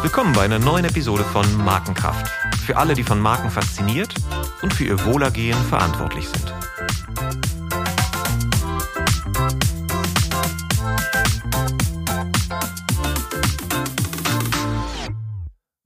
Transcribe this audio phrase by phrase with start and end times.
[0.00, 2.28] Willkommen bei einer neuen Episode von Markenkraft.
[2.64, 4.14] Für alle, die von Marken fasziniert
[4.62, 6.54] und für ihr Wohlergehen verantwortlich sind.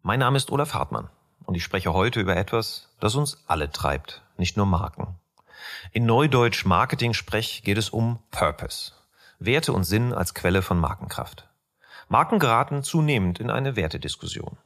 [0.02, 1.11] Mein Name ist Olaf Hartmann
[1.46, 5.18] und ich spreche heute über etwas, das uns alle treibt, nicht nur Marken.
[5.91, 9.00] In Neudeutsch Marketing-Sprech geht es um Purpose.
[9.43, 11.49] Werte und Sinn als Quelle von Markenkraft.
[12.08, 14.58] Marken geraten zunehmend in eine Wertediskussion.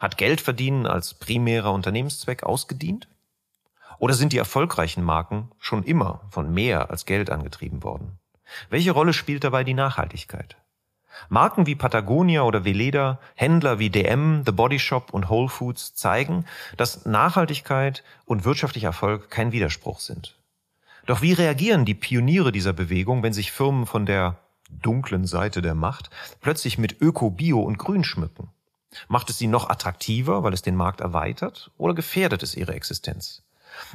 [0.00, 3.06] Hat Geldverdienen als primärer Unternehmenszweck ausgedient?
[4.00, 8.18] Oder sind die erfolgreichen Marken schon immer von mehr als Geld angetrieben worden?
[8.70, 10.56] Welche Rolle spielt dabei die Nachhaltigkeit?
[11.28, 16.44] Marken wie Patagonia oder Veleda, Händler wie DM, The Body Shop und Whole Foods zeigen,
[16.76, 20.37] dass Nachhaltigkeit und wirtschaftlicher Erfolg kein Widerspruch sind.
[21.08, 24.36] Doch wie reagieren die Pioniere dieser Bewegung, wenn sich Firmen von der
[24.68, 26.10] dunklen Seite der Macht
[26.42, 28.50] plötzlich mit Öko, Bio und Grün schmücken?
[29.08, 33.42] Macht es sie noch attraktiver, weil es den Markt erweitert, oder gefährdet es ihre Existenz?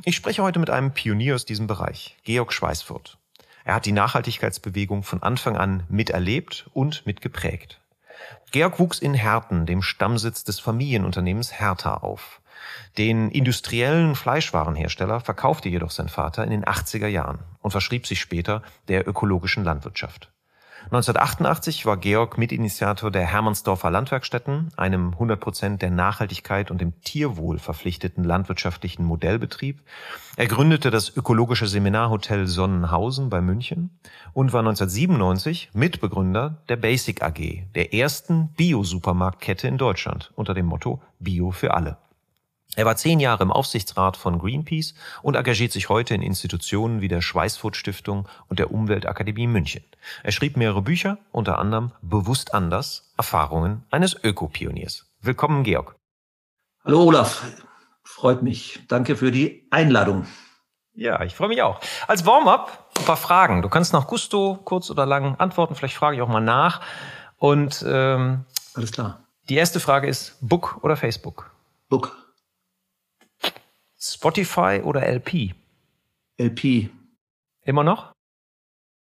[0.06, 3.20] Ich spreche heute mit einem Pionier aus diesem Bereich, Georg Schweißfurt.
[3.64, 7.80] Er hat die Nachhaltigkeitsbewegung von Anfang an miterlebt und mitgeprägt.
[8.52, 12.42] Georg wuchs in Herten, dem Stammsitz des Familienunternehmens Hertha, auf.
[12.98, 18.62] Den industriellen Fleischwarenhersteller verkaufte jedoch sein Vater in den 80er Jahren und verschrieb sich später
[18.88, 20.34] der ökologischen Landwirtschaft.
[20.86, 27.58] 1988 war Georg Mitinitiator der Hermannsdorfer Landwerkstätten, einem 100 Prozent der Nachhaltigkeit und dem Tierwohl
[27.58, 29.82] verpflichteten landwirtschaftlichen Modellbetrieb.
[30.36, 33.98] Er gründete das ökologische Seminarhotel Sonnenhausen bei München
[34.34, 41.02] und war 1997 Mitbegründer der Basic AG, der ersten Bio-Supermarktkette in Deutschland unter dem Motto
[41.20, 41.98] Bio für alle.
[42.76, 47.08] Er war zehn Jahre im Aufsichtsrat von Greenpeace und engagiert sich heute in Institutionen wie
[47.08, 49.84] der Schweißfurt Stiftung und der Umweltakademie München.
[50.24, 55.06] Er schrieb mehrere Bücher, unter anderem Bewusst anders, Erfahrungen eines Ökopioniers.
[55.22, 55.96] Willkommen, Georg.
[56.84, 57.46] Hallo Olaf,
[58.04, 58.80] freut mich.
[58.88, 60.26] Danke für die Einladung.
[60.96, 61.80] Ja, ich freue mich auch.
[62.08, 63.62] Als Warm-up ein paar Fragen.
[63.62, 65.76] Du kannst nach Gusto kurz oder lang antworten.
[65.76, 66.82] Vielleicht frage ich auch mal nach.
[67.38, 69.24] Und ähm, alles klar.
[69.50, 71.52] Die erste Frage ist Book oder Facebook?
[71.90, 72.23] Book.
[74.04, 75.54] Spotify oder LP?
[76.38, 76.90] LP.
[77.64, 78.12] Immer noch?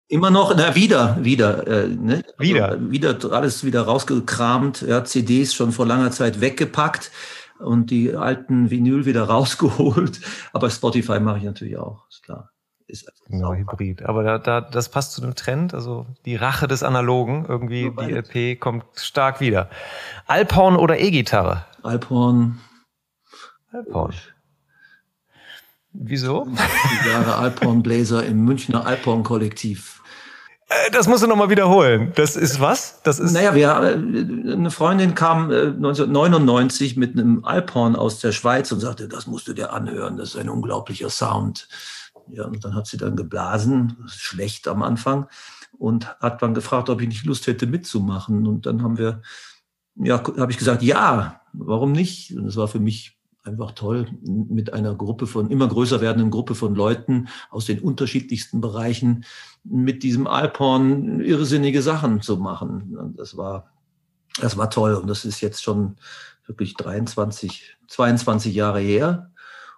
[0.08, 2.22] Immer noch, na wieder, wieder, äh, ne?
[2.38, 2.68] Wieder.
[2.68, 7.10] Also, wieder alles wieder rausgekramt, ja, CDs schon vor langer Zeit weggepackt
[7.58, 10.20] und die alten Vinyl wieder rausgeholt.
[10.52, 12.50] Aber Spotify mache ich natürlich auch, ist klar.
[12.86, 14.04] Ist also genau, Hybrid.
[14.04, 18.12] Aber da, da, das passt zu dem Trend, also die Rache des Analogen, irgendwie die
[18.12, 19.68] LP kommt stark wieder.
[20.28, 21.64] Alphorn oder E-Gitarre?
[21.82, 22.60] Alphorn.
[23.72, 24.14] Alphorn.
[25.98, 26.46] Wieso?
[26.46, 30.02] Die Jahre Alphorn Blazer im Münchner Alphorn Kollektiv.
[30.68, 32.12] Äh, das musst du nochmal wiederholen.
[32.16, 33.00] Das ist was?
[33.02, 33.32] Das ist.
[33.32, 38.80] Naja, wir, äh, eine Freundin kam 1999 äh, mit einem Alphorn aus der Schweiz und
[38.80, 41.68] sagte, das musst du dir anhören, das ist ein unglaublicher Sound.
[42.28, 45.28] Ja, und dann hat sie dann geblasen, schlecht am Anfang,
[45.78, 48.46] und hat dann gefragt, ob ich nicht Lust hätte mitzumachen.
[48.46, 49.22] Und dann haben wir,
[49.94, 52.36] ja, habe ich gesagt, ja, warum nicht?
[52.36, 53.15] Und das war für mich
[53.46, 58.60] einfach toll, mit einer Gruppe von, immer größer werdenden Gruppe von Leuten aus den unterschiedlichsten
[58.60, 59.24] Bereichen
[59.64, 63.14] mit diesem Alphorn irrsinnige Sachen zu machen.
[63.16, 63.70] Das war,
[64.40, 64.94] das war toll.
[64.94, 65.96] Und das ist jetzt schon
[66.46, 69.30] wirklich 23, 22 Jahre her.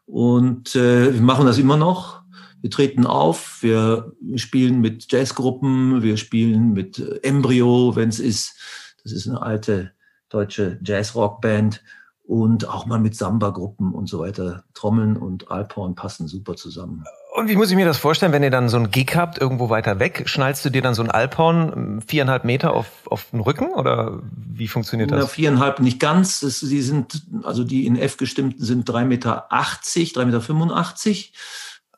[0.07, 2.23] Und äh, wir machen das immer noch.
[2.61, 8.57] Wir treten auf, wir spielen mit Jazzgruppen, wir spielen mit Embryo, wenn es ist.
[9.03, 9.93] Das ist eine alte
[10.29, 11.83] deutsche Jazz-Rock-Band
[12.29, 14.63] und auch mal mit Samba-Gruppen und so weiter.
[14.75, 17.03] Trommeln und Alphorn passen super zusammen.
[17.35, 19.71] Und wie muss ich mir das vorstellen, wenn ihr dann so ein Gig habt, irgendwo
[19.71, 23.41] weiter weg, schnallst du dir dann so ein Alphorn ähm, viereinhalb Meter auf, auf den
[23.41, 25.21] Rücken oder wie funktioniert das?
[25.21, 26.41] Na, viereinhalb nicht ganz.
[26.41, 30.43] Das, die sind, also die in F gestimmten sind drei Meter, achtzig, drei Meter.
[30.43, 31.33] fünfundachtzig.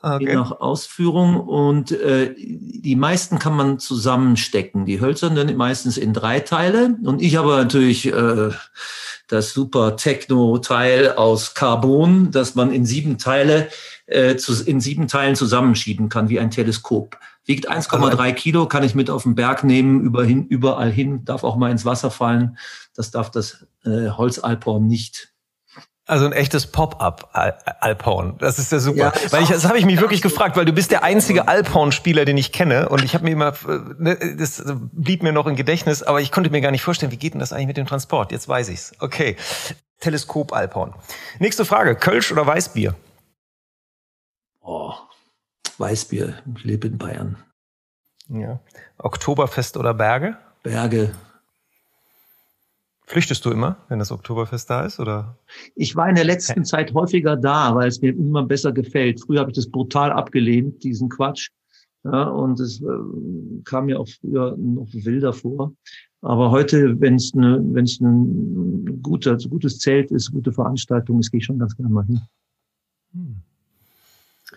[0.03, 0.29] Okay.
[0.29, 1.41] Je nach Ausführung.
[1.41, 4.87] Und äh, die meisten kann man zusammenstecken.
[4.87, 6.97] Die hölzernen meistens in drei Teile.
[7.05, 8.51] Und ich habe natürlich äh,
[9.31, 13.69] das super Techno-Teil aus Carbon, das man in sieben Teile
[14.07, 17.17] äh, zu, in sieben Teilen zusammenschieben kann, wie ein Teleskop.
[17.45, 21.45] Wiegt 1,3 Kilo, kann ich mit auf den Berg nehmen, über hin, überall hin, darf
[21.45, 22.59] auch mal ins Wasser fallen.
[22.95, 25.30] Das darf das äh, Holzalphorn nicht.
[26.11, 28.37] Also ein echtes Pop-up Alphorn.
[28.39, 29.13] Das ist ja super.
[29.15, 32.25] Ja, weil ich, das habe ich mich wirklich gefragt, weil du bist der einzige Alphorn-Spieler,
[32.25, 32.89] den ich kenne.
[32.89, 33.55] Und ich habe mir immer,
[33.97, 37.17] ne, das blieb mir noch im Gedächtnis, aber ich konnte mir gar nicht vorstellen, wie
[37.17, 38.33] geht denn das eigentlich mit dem Transport?
[38.33, 38.93] Jetzt weiß ich's.
[38.99, 39.37] Okay.
[40.01, 40.95] Teleskop Alphorn.
[41.39, 41.95] Nächste Frage.
[41.95, 42.97] Kölsch oder Weißbier?
[44.63, 44.93] Oh,
[45.79, 46.43] Weißbier.
[46.57, 47.37] Ich lebe in Bayern.
[48.29, 48.59] Ja.
[48.99, 50.37] Oktoberfest oder Berge?
[50.65, 51.15] Berge.
[53.11, 55.37] Flüchtest du immer, wenn das Oktoberfest da ist, oder?
[55.75, 59.21] Ich war in der letzten Zeit häufiger da, weil es mir immer besser gefällt.
[59.21, 61.49] Früher habe ich das brutal abgelehnt, diesen Quatsch.
[62.05, 62.85] Ja, und es äh,
[63.65, 65.73] kam mir auch früher noch wilder vor.
[66.21, 71.33] Aber heute, wenn es ne, wenn es ein guter, gutes Zelt ist, gute Veranstaltung ist,
[71.33, 72.21] gehe ich schon ganz gerne mal hin.
[73.13, 73.43] Hm.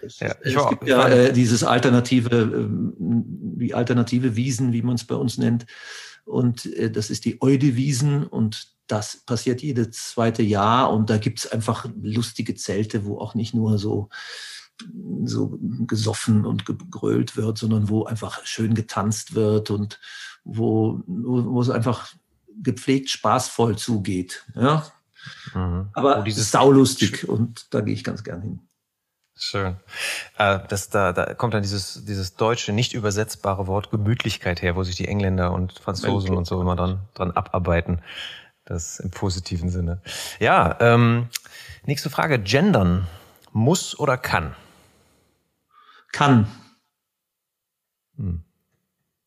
[0.04, 2.68] Es, ja, es gibt ja äh, dieses alternative, äh,
[3.00, 5.66] die alternative Wiesen, wie man es bei uns nennt.
[6.26, 10.92] Und äh, das ist die Eude-Wiesen und das passiert jedes zweite Jahr.
[10.92, 14.10] Und da gibt es einfach lustige Zelte, wo auch nicht nur so
[15.24, 20.00] so gesoffen und gegrölt wird, sondern wo einfach schön getanzt wird und
[20.44, 22.14] wo, wo, es einfach
[22.62, 24.46] gepflegt spaßvoll zugeht.
[24.56, 24.86] Ja?
[25.54, 25.90] Mhm.
[25.94, 28.60] Aber es ist saulustig und da gehe ich ganz gern hin.
[29.36, 29.78] Schön.
[30.38, 34.84] Äh, das, da, da kommt dann dieses, dieses deutsche, nicht übersetzbare Wort Gemütlichkeit her, wo
[34.84, 38.02] sich die Engländer und Franzosen und so immer dran, dran abarbeiten.
[38.66, 40.02] Das im positiven Sinne.
[40.40, 41.28] Ja, ähm,
[41.86, 42.40] nächste Frage.
[42.40, 43.08] Gendern.
[43.52, 44.56] Muss oder kann?
[46.12, 46.48] Kann.
[48.16, 48.44] Hm.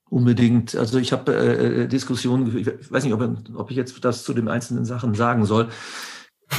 [0.09, 0.75] Unbedingt.
[0.77, 3.23] Also ich habe äh, äh Diskussionen, ich weiß nicht, ob,
[3.57, 5.69] ob ich jetzt das zu den einzelnen Sachen sagen soll.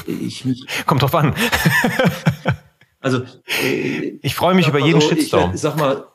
[0.05, 0.45] Ich,
[0.85, 1.33] Kommt drauf an.
[2.99, 3.23] also
[3.63, 5.53] äh, ich freue mich über jeden so, Shitstorm.
[5.53, 6.05] Ich, sag mal,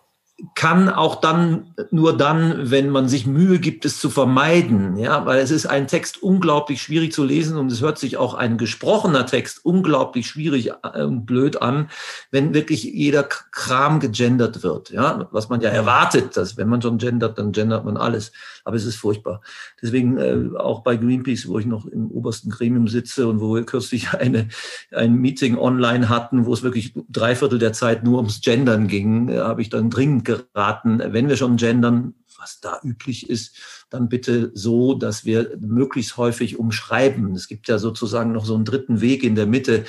[0.55, 5.39] kann auch dann nur dann, wenn man sich Mühe gibt, es zu vermeiden, ja, weil
[5.39, 9.25] es ist ein Text unglaublich schwierig zu lesen und es hört sich auch ein gesprochener
[9.25, 11.89] Text unglaublich schwierig äh, und blöd an,
[12.33, 16.99] wenn wirklich jeder Kram gegendert wird, ja, was man ja erwartet, dass wenn man schon
[16.99, 18.33] gendert, dann gendert man alles,
[18.65, 19.43] aber es ist furchtbar.
[19.81, 23.65] Deswegen äh, auch bei Greenpeace, wo ich noch im obersten Gremium sitze und wo wir
[23.65, 24.49] kürzlich eine
[24.91, 29.29] ein Meeting online hatten, wo es wirklich drei Viertel der Zeit nur ums Gendern ging,
[29.29, 33.57] äh, habe ich dann dringend geraten, wenn wir schon gendern, was da üblich ist,
[33.89, 37.35] dann bitte so, dass wir möglichst häufig umschreiben.
[37.35, 39.85] Es gibt ja sozusagen noch so einen dritten Weg in der Mitte.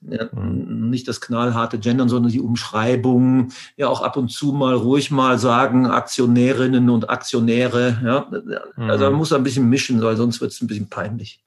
[0.00, 0.90] Ja, mhm.
[0.90, 3.50] nicht das knallharte Gendern, sondern die Umschreibung.
[3.76, 8.00] Ja, auch ab und zu mal ruhig mal sagen, Aktionärinnen und Aktionäre.
[8.04, 8.28] Ja,
[8.76, 8.90] mhm.
[8.90, 11.42] also man muss ein bisschen mischen, weil sonst wird es ein bisschen peinlich.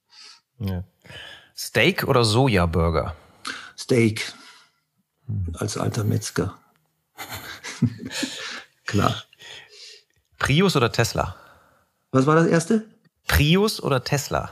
[0.59, 0.83] Ja.
[1.55, 3.15] Steak oder Sojaburger?
[3.77, 4.33] Steak.
[5.27, 5.53] Mhm.
[5.57, 6.57] Als alter Metzger.
[8.91, 9.23] Klar.
[10.37, 11.37] Prius oder Tesla?
[12.11, 12.89] Was war das erste?
[13.25, 14.51] Prius oder Tesla?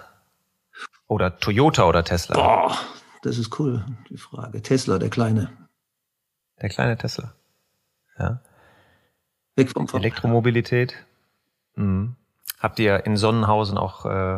[1.07, 2.35] Oder Toyota oder Tesla?
[2.35, 2.77] Boah,
[3.21, 4.61] das ist cool, die Frage.
[4.61, 5.49] Tesla, der kleine.
[6.61, 7.33] Der kleine Tesla.
[8.17, 8.39] Ja.
[9.57, 10.05] Weg vom Fahrrad.
[10.05, 10.95] Elektromobilität.
[11.75, 12.15] Mhm.
[12.59, 14.37] Habt ihr in Sonnenhausen auch, äh,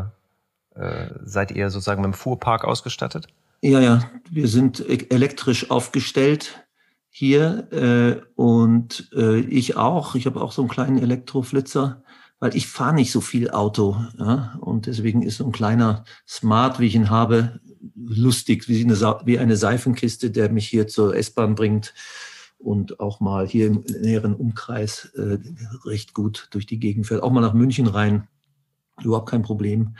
[0.74, 3.28] äh, seid ihr sozusagen mit dem Fuhrpark ausgestattet?
[3.62, 6.66] Ja, ja, wir sind e-, elektrisch aufgestellt
[7.14, 10.16] hier äh, und äh, ich auch.
[10.16, 12.04] Ich habe auch so einen kleinen Elektroflitzer,
[12.40, 13.98] weil ich fahre nicht so viel Auto.
[14.18, 14.58] Ja?
[14.62, 17.60] Und deswegen ist so ein kleiner Smart, wie ich ihn habe,
[17.96, 21.94] lustig, wie eine, wie eine Seifenkiste, der mich hier zur S-Bahn bringt
[22.58, 25.38] und auch mal hier im näheren Umkreis äh,
[25.86, 27.24] recht gut durch die Gegend fährt.
[27.24, 28.28] Auch mal nach München rein.
[29.04, 29.98] Überhaupt kein Problem,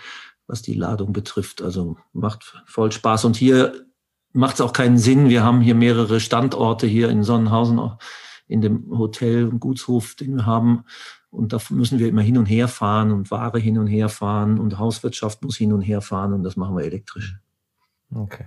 [0.48, 1.62] was die Ladung betrifft.
[1.62, 3.26] Also macht voll Spaß.
[3.26, 3.86] Und hier
[4.34, 5.30] macht es auch keinen Sinn.
[5.30, 7.80] Wir haben hier mehrere Standorte hier in Sonnenhausen,
[8.48, 10.84] in dem Hotel und Gutshof, den wir haben.
[11.30, 14.60] Und da müssen wir immer hin und her fahren und Ware hin und her fahren
[14.60, 17.38] und Hauswirtschaft muss hin und her fahren und das machen wir elektrisch.
[18.14, 18.46] Okay.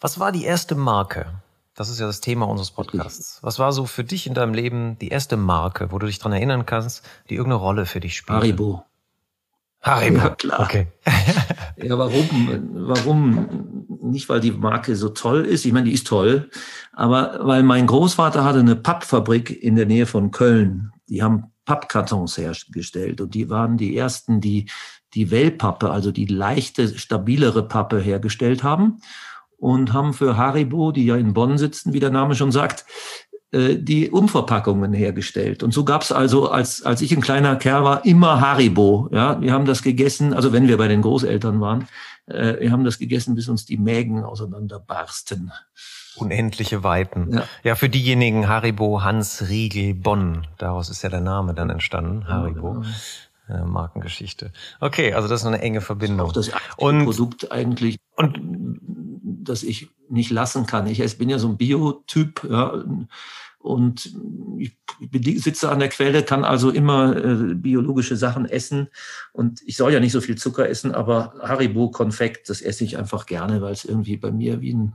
[0.00, 1.26] Was war die erste Marke?
[1.74, 3.38] Das ist ja das Thema unseres Podcasts.
[3.42, 6.32] Was war so für dich in deinem Leben die erste Marke, wo du dich dran
[6.32, 8.38] erinnern kannst, die irgendeine Rolle für dich spielt?
[8.38, 8.84] Haribo.
[9.80, 10.16] Haribo.
[10.18, 10.60] Ja, klar.
[10.60, 10.88] Okay.
[11.76, 12.70] ja, warum?
[12.74, 13.77] Warum?
[14.10, 15.64] Nicht, weil die Marke so toll ist.
[15.64, 16.50] Ich meine, die ist toll.
[16.92, 20.92] Aber weil mein Großvater hatte eine Pappfabrik in der Nähe von Köln.
[21.08, 24.66] Die haben Pappkartons hergestellt und die waren die ersten, die
[25.14, 29.00] die Wellpappe, also die leichte, stabilere Pappe hergestellt haben
[29.56, 32.84] und haben für Haribo, die ja in Bonn sitzen, wie der Name schon sagt,
[33.50, 35.62] äh, die Umverpackungen hergestellt.
[35.62, 39.08] Und so gab es also, als, als ich ein kleiner Kerl war, immer Haribo.
[39.12, 41.88] Ja, wir haben das gegessen, also wenn wir bei den Großeltern waren,
[42.28, 45.52] wir haben das gegessen, bis uns die Mägen auseinanderbarsten.
[46.16, 47.32] Unendliche Weiten.
[47.32, 47.44] Ja.
[47.62, 50.46] ja, für diejenigen Haribo Hans Riegel Bonn.
[50.58, 52.74] Daraus ist ja der Name dann entstanden, Haribo.
[52.74, 53.66] Ja, genau.
[53.66, 54.52] Markengeschichte.
[54.80, 56.32] Okay, also das ist eine enge Verbindung.
[56.32, 58.38] Das ist auch das und, Produkt eigentlich, und,
[59.22, 60.86] das ich nicht lassen kann.
[60.86, 62.84] Ich, ich bin ja so ein Biotyp, ja,
[63.58, 64.14] und
[64.58, 64.76] ich
[65.42, 68.88] sitze an der Quelle, kann also immer äh, biologische Sachen essen.
[69.32, 72.96] Und ich soll ja nicht so viel Zucker essen, aber Haribo Konfekt, das esse ich
[72.96, 74.94] einfach gerne, weil es irgendwie bei mir wie ein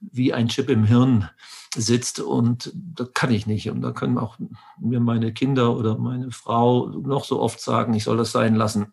[0.00, 1.28] wie ein Chip im Hirn
[1.76, 3.70] sitzt und das kann ich nicht.
[3.70, 4.38] Und da können auch
[4.80, 8.92] mir meine Kinder oder meine Frau noch so oft sagen, ich soll das sein lassen.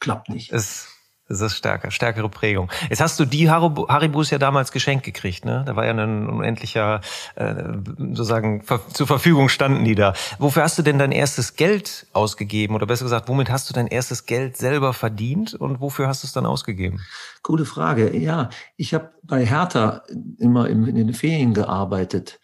[0.00, 0.52] Klappt nicht.
[0.52, 0.93] Es
[1.28, 2.70] das ist stärker, stärkere Prägung.
[2.90, 5.64] Jetzt hast du die Haribus ja damals geschenkt gekriegt, ne?
[5.66, 7.00] Da war ja ein unendlicher,
[7.34, 7.54] äh,
[7.98, 8.62] sozusagen
[8.92, 10.12] zur Verfügung standen die da.
[10.38, 12.74] Wofür hast du denn dein erstes Geld ausgegeben?
[12.74, 16.26] Oder besser gesagt, womit hast du dein erstes Geld selber verdient und wofür hast du
[16.26, 17.00] es dann ausgegeben?
[17.42, 18.14] Coole Frage.
[18.16, 20.02] Ja, ich habe bei Hertha
[20.38, 22.38] immer in, in den Ferien gearbeitet.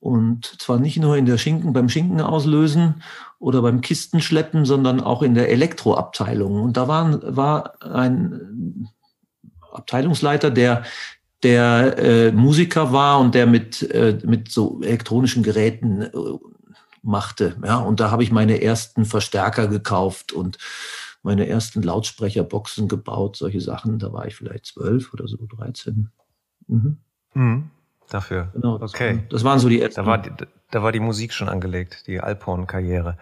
[0.00, 3.02] Und zwar nicht nur in der Schinken, beim Schinken auslösen
[3.42, 6.62] oder beim Kistenschleppen, sondern auch in der Elektroabteilung.
[6.62, 8.88] Und da war, war ein
[9.72, 10.84] Abteilungsleiter, der
[11.42, 16.10] der äh, Musiker war und der mit, äh, mit so elektronischen Geräten äh,
[17.02, 17.56] machte.
[17.64, 20.58] Ja, und da habe ich meine ersten Verstärker gekauft und
[21.24, 23.98] meine ersten Lautsprecherboxen gebaut, solche Sachen.
[23.98, 26.10] Da war ich vielleicht zwölf oder so, dreizehn.
[26.68, 26.98] Mhm.
[27.34, 27.70] Mhm
[28.12, 28.50] dafür.
[28.52, 29.16] Genau, das, okay.
[29.16, 30.00] Waren, das waren so die ersten.
[30.00, 30.30] Da war die,
[30.72, 33.16] da war die Musik schon angelegt, die Alphorn-Karriere.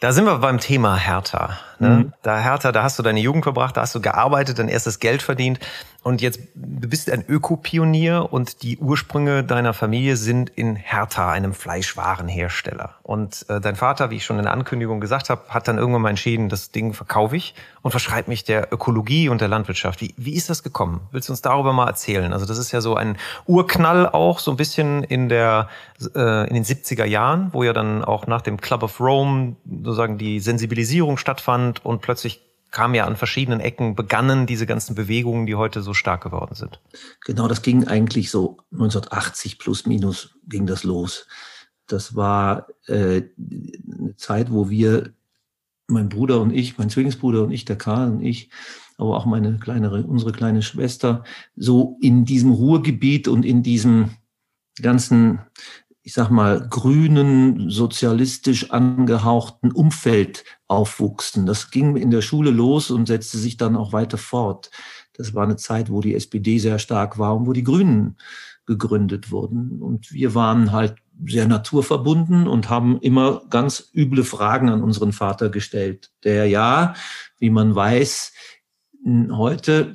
[0.00, 1.58] Da sind wir beim Thema Hertha.
[1.80, 1.88] Ne?
[1.88, 2.12] Mhm.
[2.22, 5.22] Da Hertha, da hast du deine Jugend verbracht, da hast du gearbeitet, dein erstes Geld
[5.22, 5.58] verdient.
[6.04, 11.52] Und jetzt, du bist ein Ökopionier und die Ursprünge deiner Familie sind in Hertha, einem
[11.52, 12.94] Fleischwarenhersteller.
[13.02, 16.02] Und äh, dein Vater, wie ich schon in der Ankündigung gesagt habe, hat dann irgendwann
[16.02, 20.00] mal entschieden, das Ding verkaufe ich und verschreibe mich der Ökologie und der Landwirtschaft.
[20.00, 21.00] Wie, wie ist das gekommen?
[21.10, 22.32] Willst du uns darüber mal erzählen?
[22.32, 25.68] Also das ist ja so ein Urknall auch, so ein bisschen in der
[26.14, 30.16] äh, in den 70er Jahren, wo ja dann auch nach dem Club of Rome sozusagen
[30.16, 35.54] die Sensibilisierung stattfand und plötzlich kam ja an verschiedenen Ecken, begannen diese ganzen Bewegungen, die
[35.54, 36.80] heute so stark geworden sind.
[37.24, 41.26] Genau, das ging eigentlich so 1980 plus minus ging das los.
[41.86, 45.12] Das war äh, eine Zeit, wo wir,
[45.86, 48.50] mein Bruder und ich, mein Zwillingsbruder und ich, der Karl und ich,
[48.98, 51.24] aber auch meine kleinere, unsere kleine Schwester,
[51.56, 54.10] so in diesem Ruhrgebiet und in diesem
[54.82, 55.40] ganzen
[56.08, 61.44] ich sag mal, grünen, sozialistisch angehauchten Umfeld aufwuchsen.
[61.44, 64.70] Das ging in der Schule los und setzte sich dann auch weiter fort.
[65.12, 68.16] Das war eine Zeit, wo die SPD sehr stark war und wo die Grünen
[68.64, 69.82] gegründet wurden.
[69.82, 70.96] Und wir waren halt
[71.26, 76.94] sehr naturverbunden und haben immer ganz üble Fragen an unseren Vater gestellt, der ja,
[77.38, 78.32] wie man weiß,
[79.04, 79.92] heute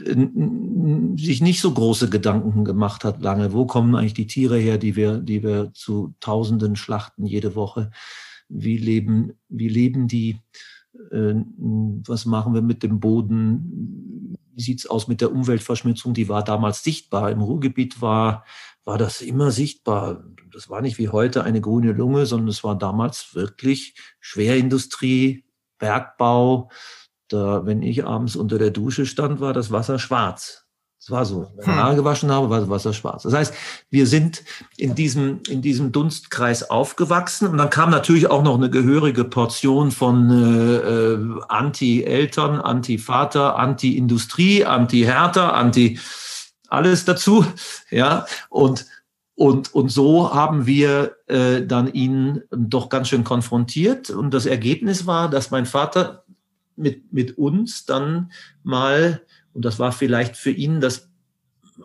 [1.17, 3.53] sich nicht so große Gedanken gemacht hat lange.
[3.53, 7.91] Wo kommen eigentlich die Tiere her, die wir, die wir zu Tausenden schlachten jede Woche?
[8.49, 10.39] Wie leben, wie leben die?
[11.11, 11.35] Äh,
[12.07, 14.35] was machen wir mit dem Boden?
[14.55, 16.13] Wie sieht's aus mit der Umweltverschmutzung?
[16.13, 17.31] Die war damals sichtbar.
[17.31, 18.45] Im Ruhrgebiet war,
[18.83, 20.23] war das immer sichtbar.
[20.51, 25.45] Das war nicht wie heute eine grüne Lunge, sondern es war damals wirklich Schwerindustrie,
[25.79, 26.69] Bergbau,
[27.33, 30.63] da, wenn ich abends unter der Dusche stand, war das Wasser schwarz.
[30.99, 31.47] Das war so.
[31.55, 31.75] Wenn ich.
[31.75, 33.23] Haare gewaschen habe, war das Wasser schwarz.
[33.23, 33.53] Das heißt,
[33.89, 34.43] wir sind
[34.77, 37.49] in diesem, in diesem Dunstkreis aufgewachsen.
[37.49, 44.63] Und dann kam natürlich auch noch eine gehörige Portion von äh, äh Anti-Eltern, Anti-Vater, Anti-Industrie,
[44.63, 45.99] Anti-Hertha, Anti
[46.69, 47.45] alles dazu.
[47.91, 48.85] Ja, und
[49.35, 54.11] und, und so haben wir äh, dann ihn doch ganz schön konfrontiert.
[54.11, 56.23] Und das Ergebnis war, dass mein Vater
[56.75, 58.31] mit, mit uns dann
[58.63, 59.21] mal,
[59.53, 61.09] und das war vielleicht für ihn das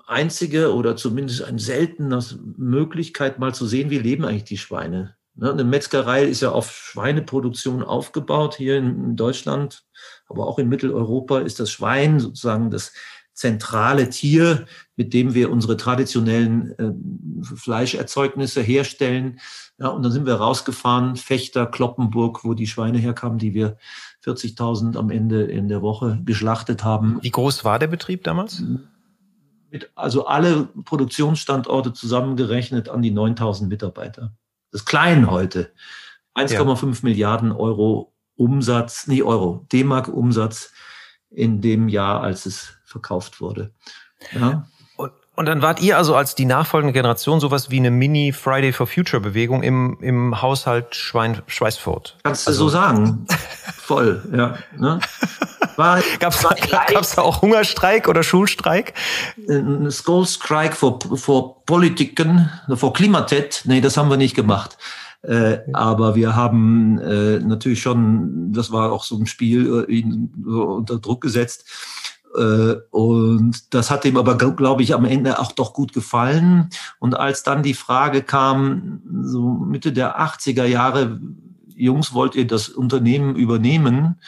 [0.07, 5.17] einzige oder zumindest ein seltenes Möglichkeit, mal zu sehen, wie leben eigentlich die Schweine.
[5.35, 9.85] Ne, eine Metzgerei ist ja auf Schweineproduktion aufgebaut hier in Deutschland,
[10.29, 12.93] aber auch in Mitteleuropa ist das Schwein sozusagen das
[13.35, 14.67] zentrale Tier,
[14.97, 19.39] mit dem wir unsere traditionellen äh, Fleischerzeugnisse herstellen.
[19.79, 23.79] Ja, und dann sind wir rausgefahren, Fechter, Kloppenburg, wo die Schweine herkamen, die wir
[24.25, 27.19] 40.000 am Ende in der Woche geschlachtet haben.
[27.23, 28.63] Wie groß war der Betrieb damals?
[29.71, 34.33] Mit, also alle Produktionsstandorte zusammengerechnet an die 9.000 Mitarbeiter.
[34.71, 35.73] Das ist klein heute.
[36.35, 36.99] 1,5 ja.
[37.03, 40.73] Milliarden Euro Umsatz, nee, Euro, D-Mark Umsatz
[41.31, 43.73] in dem Jahr, als es verkauft wurde.
[44.33, 44.67] Ja.
[45.39, 48.89] Und dann wart ihr also als die nachfolgende Generation sowas wie eine Mini Friday for
[48.89, 52.19] Future Bewegung im, im Haushalt Schwein, Schweißfurt.
[52.25, 53.25] Kannst du also, so sagen.
[53.89, 54.59] Voll, ja.
[54.77, 55.01] Ne?
[55.77, 56.55] War, gab's, war
[56.93, 58.93] gab's da auch Hungerstreik oder Schulstreik?
[59.49, 63.63] Ein Schoolstreik vor, vor Politiken, vor Klimatet.
[63.65, 64.77] Nee, das haben wir nicht gemacht.
[65.23, 70.35] Äh, aber wir haben äh, natürlich schon, das war auch so ein Spiel, äh, ihn
[70.47, 71.65] unter Druck gesetzt
[72.37, 76.69] äh, und das hat ihm aber, glaube ich, am Ende auch doch gut gefallen.
[76.99, 81.19] Und als dann die Frage kam, so Mitte der 80er Jahre,
[81.79, 84.21] Jungs, wollt ihr das Unternehmen übernehmen?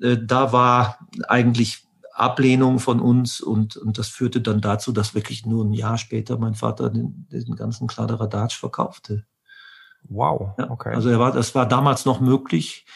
[0.00, 0.98] Äh, da war
[1.28, 5.98] eigentlich Ablehnung von uns und, und das führte dann dazu, dass wirklich nur ein Jahr
[5.98, 9.26] später mein Vater den, den ganzen Kladderadatsch verkaufte.
[10.08, 10.90] Wow, okay.
[10.90, 12.86] Ja, also er war, das war damals noch möglich,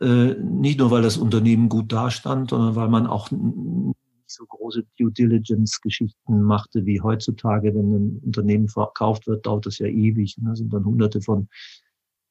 [0.00, 4.84] äh, nicht nur weil das Unternehmen gut dastand, sondern weil man auch nicht so große
[4.98, 10.36] Due Diligence-Geschichten machte wie heutzutage, wenn ein Unternehmen verkauft wird, dauert das ja ewig.
[10.40, 11.48] Da sind dann hunderte von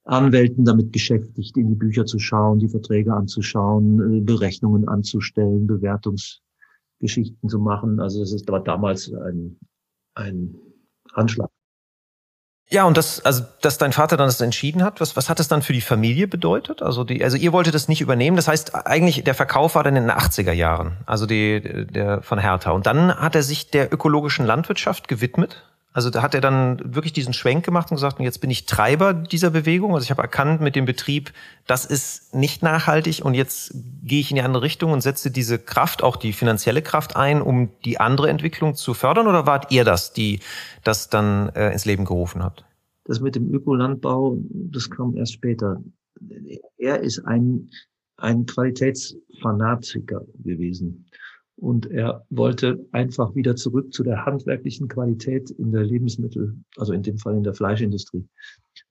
[0.06, 7.48] Anwälten damit beschäftigt, in die Bücher zu schauen, die Verträge anzuschauen, äh, Berechnungen anzustellen, Bewertungsgeschichten
[7.50, 8.00] zu machen.
[8.00, 9.58] Also das ist, war damals ein,
[10.16, 10.56] ein
[11.14, 11.50] Anschlag.
[12.70, 15.48] Ja, und das, also, dass dein Vater dann das entschieden hat, was, was hat das
[15.48, 16.82] dann für die Familie bedeutet?
[16.82, 18.36] Also, die, also ihr wolltet das nicht übernehmen.
[18.36, 22.40] Das heißt, eigentlich der Verkauf war dann in den 80er Jahren, also die, der von
[22.40, 22.72] Hertha.
[22.72, 25.64] Und dann hat er sich der ökologischen Landwirtschaft gewidmet.
[25.94, 29.14] Also da hat er dann wirklich diesen Schwenk gemacht und gesagt, jetzt bin ich Treiber
[29.14, 29.94] dieser Bewegung.
[29.94, 31.32] Also ich habe erkannt mit dem Betrieb,
[31.68, 35.60] das ist nicht nachhaltig und jetzt gehe ich in die andere Richtung und setze diese
[35.60, 39.28] Kraft, auch die finanzielle Kraft ein, um die andere Entwicklung zu fördern.
[39.28, 40.40] Oder wart ihr das, die
[40.84, 42.66] das dann äh, ins Leben gerufen habt?
[43.06, 45.80] Das mit dem Ökolandbau, das kam erst später.
[46.78, 47.70] Er ist ein,
[48.18, 51.03] ein Qualitätsfanatiker gewesen.
[51.56, 57.04] Und er wollte einfach wieder zurück zu der handwerklichen Qualität in der Lebensmittel, also in
[57.04, 58.26] dem Fall in der Fleischindustrie.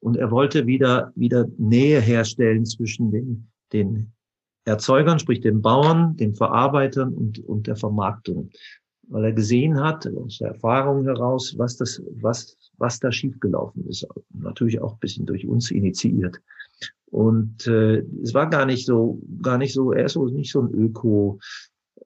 [0.00, 4.12] Und er wollte wieder, wieder Nähe herstellen zwischen den, den
[4.64, 8.50] Erzeugern, sprich den Bauern, den Verarbeitern und, und der Vermarktung.
[9.09, 14.07] Weil er gesehen hat, aus der Erfahrung heraus, was das, was, was da schiefgelaufen ist.
[14.33, 16.40] Natürlich auch ein bisschen durch uns initiiert.
[17.07, 20.62] Und äh, es war gar nicht so, gar nicht so, er ist so nicht so
[20.62, 21.40] ein Öko,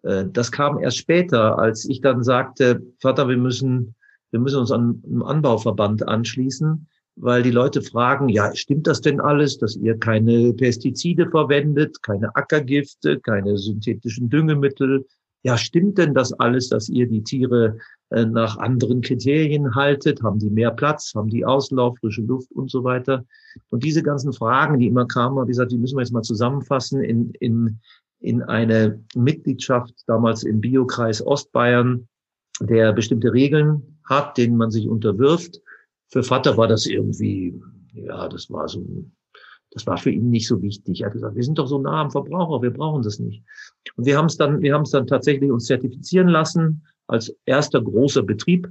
[0.06, 3.94] das kam erst später, als ich dann sagte, Vater, wir müssen,
[4.30, 6.86] wir müssen uns an einem Anbauverband anschließen,
[7.16, 12.34] weil die Leute fragen, ja, stimmt das denn alles, dass ihr keine Pestizide verwendet, keine
[12.36, 15.06] Ackergifte, keine synthetischen Düngemittel?
[15.42, 17.78] Ja, stimmt denn das alles, dass ihr die Tiere
[18.10, 20.22] äh, nach anderen Kriterien haltet?
[20.22, 21.12] Haben die mehr Platz?
[21.14, 23.24] Haben die Auslauf, frische Luft und so weiter?
[23.70, 26.22] Und diese ganzen Fragen, die immer kamen, habe ich gesagt, die müssen wir jetzt mal
[26.22, 27.80] zusammenfassen in, in
[28.20, 32.08] in eine Mitgliedschaft damals im Biokreis Ostbayern,
[32.60, 35.60] der bestimmte Regeln hat, denen man sich unterwirft.
[36.08, 37.60] Für Vater war das irgendwie,
[37.92, 38.84] ja, das war so,
[39.70, 41.00] das war für ihn nicht so wichtig.
[41.00, 43.42] Er hat gesagt, wir sind doch so nah am Verbraucher, wir brauchen das nicht.
[43.96, 47.82] Und wir haben es dann, wir haben es dann tatsächlich uns zertifizieren lassen als erster
[47.82, 48.68] großer Betrieb.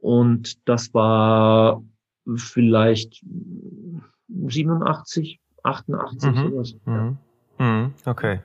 [0.00, 1.82] Und das war
[2.36, 3.24] vielleicht
[4.28, 6.50] 87, 88 mhm.
[6.50, 6.76] sowas.
[6.86, 6.92] Ja.
[6.92, 7.18] Mhm.
[7.58, 8.40] Mhm, okay.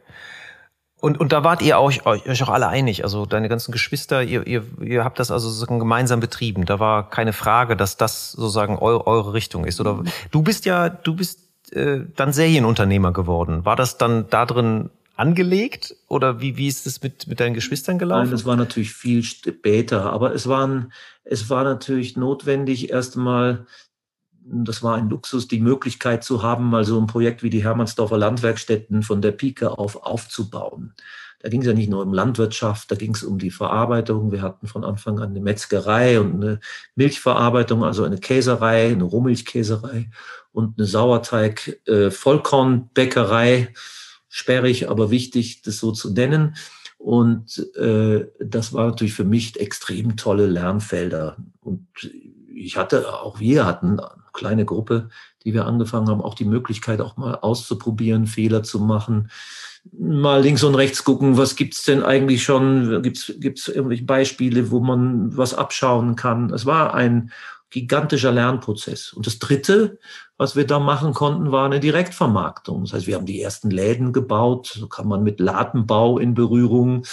[1.01, 4.45] Und, und da wart ihr auch, euch auch alle einig, also deine ganzen Geschwister, ihr,
[4.45, 6.65] ihr, ihr habt das also sozusagen gemeinsam betrieben.
[6.65, 9.81] Da war keine Frage, dass das sozusagen eure, eure Richtung ist.
[9.81, 11.39] Oder du bist ja, du bist
[11.71, 13.65] äh, dann Serienunternehmer geworden.
[13.65, 17.97] War das dann da drin angelegt oder wie, wie ist es mit, mit deinen Geschwistern
[17.97, 18.23] gelaufen?
[18.23, 20.91] Nein, das war natürlich viel später, aber es waren,
[21.23, 23.65] es war natürlich notwendig, erst einmal
[24.43, 28.17] das war ein Luxus, die Möglichkeit zu haben, mal so ein Projekt wie die Hermannsdorfer
[28.17, 30.93] Landwerkstätten von der Pike auf aufzubauen.
[31.41, 34.31] Da ging es ja nicht nur um Landwirtschaft, da ging es um die Verarbeitung.
[34.31, 36.59] Wir hatten von Anfang an eine Metzgerei und eine
[36.95, 40.11] Milchverarbeitung, also eine Käserei, eine Rohmilchkäserei
[40.51, 43.53] und eine Sauerteig-Vollkornbäckerei.
[43.53, 43.67] Äh,
[44.33, 46.55] Sperrig, aber wichtig, das so zu nennen.
[46.97, 51.35] Und äh, das war natürlich für mich extrem tolle Lernfelder.
[51.59, 51.85] Und
[52.55, 53.99] ich hatte, auch wir hatten
[54.33, 55.09] kleine Gruppe,
[55.43, 59.29] die wir angefangen haben, auch die Möglichkeit, auch mal auszuprobieren, Fehler zu machen,
[59.91, 64.79] mal links und rechts gucken, was gibt's denn eigentlich schon, gibt's gibt's irgendwelche Beispiele, wo
[64.79, 66.51] man was abschauen kann.
[66.53, 67.31] Es war ein
[67.71, 69.13] gigantischer Lernprozess.
[69.13, 69.97] Und das Dritte,
[70.37, 72.83] was wir da machen konnten, war eine Direktvermarktung.
[72.83, 77.03] Das heißt, wir haben die ersten Läden gebaut, so kann man mit Ladenbau in Berührung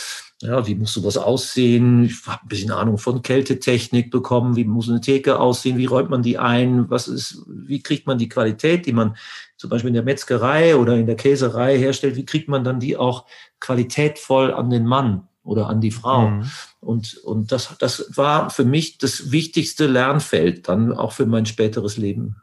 [0.40, 2.04] ja, wie muss sowas aussehen?
[2.04, 4.54] Ich habe ein bisschen Ahnung von Kältetechnik bekommen.
[4.54, 5.78] Wie muss eine Theke aussehen?
[5.78, 6.88] Wie räumt man die ein?
[6.90, 9.16] Was ist, wie kriegt man die Qualität, die man
[9.56, 12.14] zum Beispiel in der Metzgerei oder in der Käserei herstellt?
[12.14, 13.26] Wie kriegt man dann die auch
[13.58, 16.28] qualitätvoll an den Mann oder an die Frau?
[16.28, 16.50] Mhm.
[16.80, 21.96] Und, und das, das war für mich das wichtigste Lernfeld dann auch für mein späteres
[21.96, 22.36] Leben.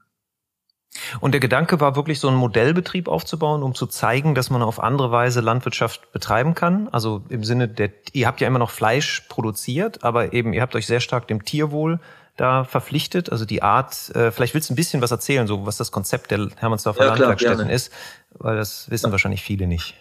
[1.19, 4.79] Und der Gedanke war wirklich so einen Modellbetrieb aufzubauen, um zu zeigen, dass man auf
[4.81, 6.87] andere Weise Landwirtschaft betreiben kann.
[6.89, 10.75] Also im Sinne der, ihr habt ja immer noch Fleisch produziert, aber eben ihr habt
[10.75, 11.99] euch sehr stark dem Tierwohl
[12.37, 13.31] da verpflichtet.
[13.31, 16.31] Also die Art, äh, vielleicht willst du ein bisschen was erzählen, so was das Konzept
[16.31, 17.91] der Hermannsdorfer ja, Landwerkstätten ist,
[18.31, 19.11] weil das wissen ja.
[19.11, 19.95] wahrscheinlich viele nicht.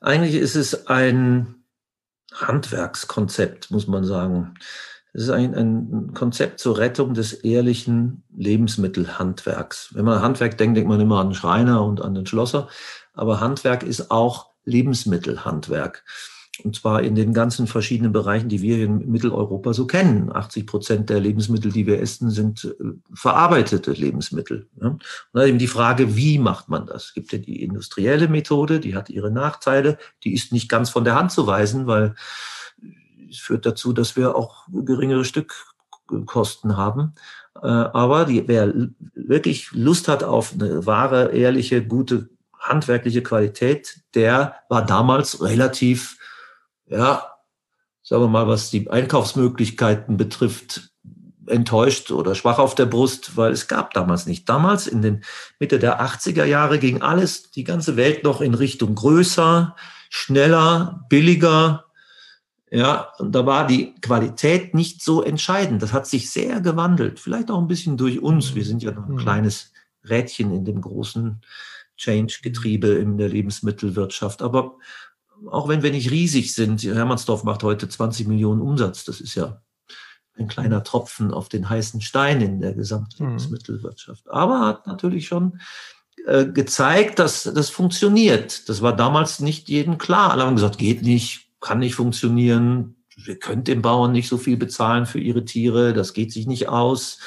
[0.00, 1.63] Eigentlich ist es ein
[2.34, 4.54] Handwerkskonzept, muss man sagen.
[5.12, 9.90] Es ist ein, ein Konzept zur Rettung des ehrlichen Lebensmittelhandwerks.
[9.94, 12.68] Wenn man Handwerk denkt, denkt man immer an den Schreiner und an den Schlosser.
[13.12, 16.04] Aber Handwerk ist auch Lebensmittelhandwerk.
[16.62, 20.30] Und zwar in den ganzen verschiedenen Bereichen, die wir in Mitteleuropa so kennen.
[20.34, 24.68] 80 Prozent der Lebensmittel, die wir essen, sind äh, verarbeitete Lebensmittel.
[24.76, 27.06] Und dann eben die Frage, wie macht man das?
[27.06, 29.98] Es gibt ja die industrielle Methode, die hat ihre Nachteile.
[30.22, 32.14] Die ist nicht ganz von der Hand zu weisen, weil
[33.30, 37.14] es führt dazu, dass wir auch geringere Stückkosten haben.
[37.62, 38.72] Äh, aber die, wer
[39.14, 46.18] wirklich Lust hat auf eine wahre, ehrliche, gute handwerkliche Qualität, der war damals relativ
[46.86, 47.34] ja,
[48.02, 50.90] sagen wir mal, was die Einkaufsmöglichkeiten betrifft,
[51.46, 54.48] enttäuscht oder schwach auf der Brust, weil es gab damals nicht.
[54.48, 55.24] Damals in den
[55.58, 59.76] Mitte der 80er Jahre ging alles, die ganze Welt noch in Richtung größer,
[60.10, 61.86] schneller, billiger.
[62.70, 65.82] Ja, und da war die Qualität nicht so entscheidend.
[65.82, 67.20] Das hat sich sehr gewandelt.
[67.20, 68.54] Vielleicht auch ein bisschen durch uns.
[68.54, 69.18] Wir sind ja noch ein mhm.
[69.18, 69.72] kleines
[70.08, 71.40] Rädchen in dem großen
[71.96, 74.42] Change-Getriebe in der Lebensmittelwirtschaft.
[74.42, 74.76] Aber
[75.50, 79.60] auch wenn wir nicht riesig sind, Hermannsdorf macht heute 20 Millionen Umsatz, das ist ja
[80.36, 80.84] ein kleiner mhm.
[80.84, 84.28] Tropfen auf den heißen Stein in der gesamten Lebensmittelwirtschaft.
[84.28, 85.60] Aber hat natürlich schon
[86.26, 88.68] äh, gezeigt, dass das funktioniert.
[88.68, 90.32] Das war damals nicht jedem klar.
[90.32, 92.96] Alle haben gesagt, geht nicht, kann nicht funktionieren.
[93.16, 96.68] Wir können den Bauern nicht so viel bezahlen für ihre Tiere, das geht sich nicht
[96.68, 97.18] aus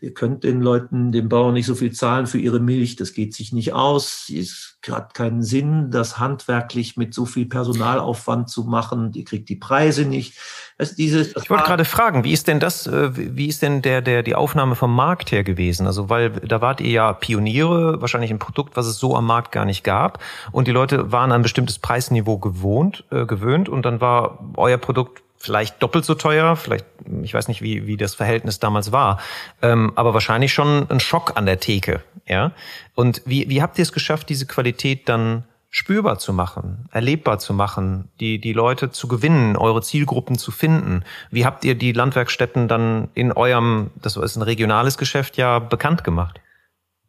[0.00, 3.34] ihr könnt den Leuten, den Bauern nicht so viel zahlen für ihre Milch, das geht
[3.34, 4.30] sich nicht aus.
[4.34, 9.12] Es hat keinen Sinn, das handwerklich mit so viel Personalaufwand zu machen.
[9.12, 10.38] Die kriegt die Preise nicht.
[10.78, 14.02] Also dieses, ich wollte gerade fragen, wie ist denn das, äh, wie ist denn der,
[14.02, 15.86] der, die Aufnahme vom Markt her gewesen?
[15.86, 19.52] Also, weil da wart ihr ja Pioniere, wahrscheinlich ein Produkt, was es so am Markt
[19.52, 20.22] gar nicht gab.
[20.52, 24.78] Und die Leute waren an ein bestimmtes Preisniveau gewohnt, äh, gewöhnt und dann war euer
[24.78, 26.86] Produkt vielleicht doppelt so teuer, vielleicht,
[27.22, 29.20] ich weiß nicht, wie, wie das Verhältnis damals war,
[29.62, 32.52] ähm, aber wahrscheinlich schon ein Schock an der Theke, ja.
[32.94, 37.52] Und wie, wie habt ihr es geschafft, diese Qualität dann spürbar zu machen, erlebbar zu
[37.52, 41.02] machen, die, die Leute zu gewinnen, eure Zielgruppen zu finden?
[41.30, 46.02] Wie habt ihr die Landwerkstätten dann in eurem, das ist ein regionales Geschäft, ja bekannt
[46.02, 46.40] gemacht?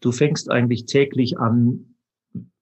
[0.01, 1.95] Du fängst eigentlich täglich an,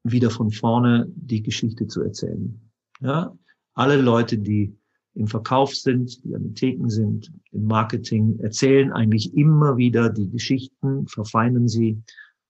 [0.04, 2.72] wieder von vorne die Geschichte zu erzählen.
[3.02, 3.34] Ja,
[3.74, 4.78] alle Leute, die
[5.16, 10.30] im Verkauf sind, die an den Theken sind, im Marketing, erzählen eigentlich immer wieder die
[10.30, 12.02] Geschichten, verfeinern sie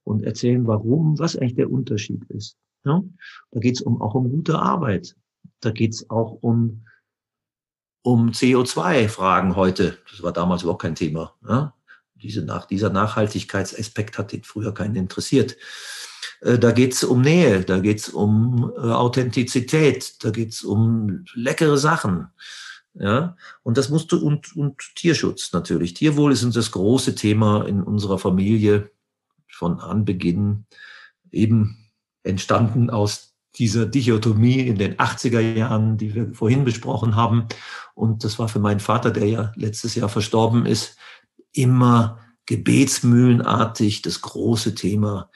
[0.04, 2.58] und erzählen, warum, was eigentlich der Unterschied ist.
[2.84, 3.04] Ja?
[3.52, 5.16] Da geht es um, auch um gute Arbeit.
[5.62, 6.86] Da geht es auch um,
[8.04, 9.98] um CO2-Fragen heute.
[10.10, 11.36] Das war damals überhaupt kein Thema.
[11.48, 11.76] Ja?
[12.16, 15.56] Diese nach, dieser Nachhaltigkeitsaspekt hat den früher keinen interessiert.
[16.42, 22.28] Äh, da geht's um Nähe, da geht's um äh, Authentizität, da geht's um leckere Sachen.
[22.98, 25.94] Ja, und das musst du, und, und Tierschutz natürlich.
[25.96, 28.90] Tierwohl ist uns das große Thema in unserer Familie
[29.50, 30.66] von Anbeginn
[31.32, 31.90] eben
[32.24, 37.48] entstanden aus dieser Dichotomie in den 80er Jahren, die wir vorhin besprochen haben.
[37.94, 40.98] Und das war für meinen Vater, der ja letztes Jahr verstorben ist,
[41.54, 45.30] immer gebetsmühlenartig das große Thema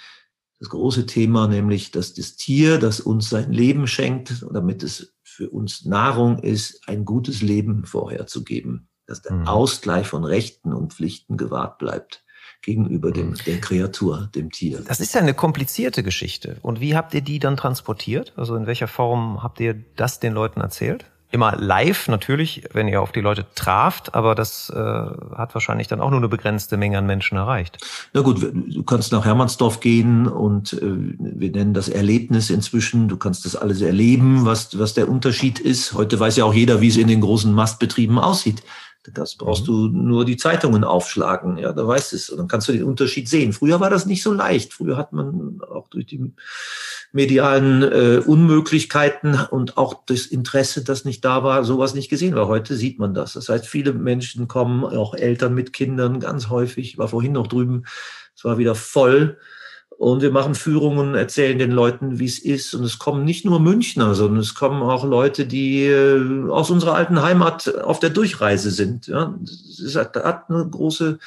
[0.59, 5.49] das große Thema, nämlich dass das Tier, das uns sein Leben schenkt, damit es für
[5.49, 9.47] uns Nahrung ist, ein gutes Leben vorherzugeben, dass der mhm.
[9.47, 12.25] Ausgleich von Rechten und Pflichten gewahrt bleibt
[12.61, 13.37] gegenüber dem, mhm.
[13.45, 14.81] der Kreatur, dem Tier.
[14.81, 16.57] Das ist ja eine komplizierte Geschichte.
[16.61, 18.33] Und wie habt ihr die dann transportiert?
[18.35, 21.05] Also in welcher Form habt ihr das den Leuten erzählt?
[21.31, 26.01] Immer live natürlich, wenn ihr auf die Leute traft, aber das äh, hat wahrscheinlich dann
[26.01, 27.77] auch nur eine begrenzte Menge an Menschen erreicht.
[28.13, 33.07] Na gut, du kannst nach Hermannsdorf gehen und äh, wir nennen das Erlebnis inzwischen.
[33.07, 35.93] Du kannst das alles erleben, was, was der Unterschied ist.
[35.93, 38.63] Heute weiß ja auch jeder, wie es in den großen Mastbetrieben aussieht.
[39.13, 39.65] Das brauchst mhm.
[39.65, 42.29] du nur die Zeitungen aufschlagen, ja, da weißt du es.
[42.29, 43.53] Und dann kannst du den Unterschied sehen.
[43.53, 44.73] Früher war das nicht so leicht.
[44.73, 46.33] Früher hat man auch durch die
[47.11, 52.47] medialen äh, Unmöglichkeiten und auch das Interesse, das nicht da war, sowas nicht gesehen war.
[52.47, 53.33] Heute sieht man das.
[53.33, 56.91] Das heißt, viele Menschen kommen, auch Eltern mit Kindern, ganz häufig.
[56.91, 57.85] Ich war vorhin noch drüben,
[58.35, 59.37] es war wieder voll
[59.99, 62.73] und wir machen Führungen, erzählen den Leuten, wie es ist.
[62.73, 66.93] Und es kommen nicht nur Münchner, sondern es kommen auch Leute, die äh, aus unserer
[66.93, 69.07] alten Heimat auf der Durchreise sind.
[69.07, 69.35] Ja,
[69.95, 71.19] hat, hat eine große,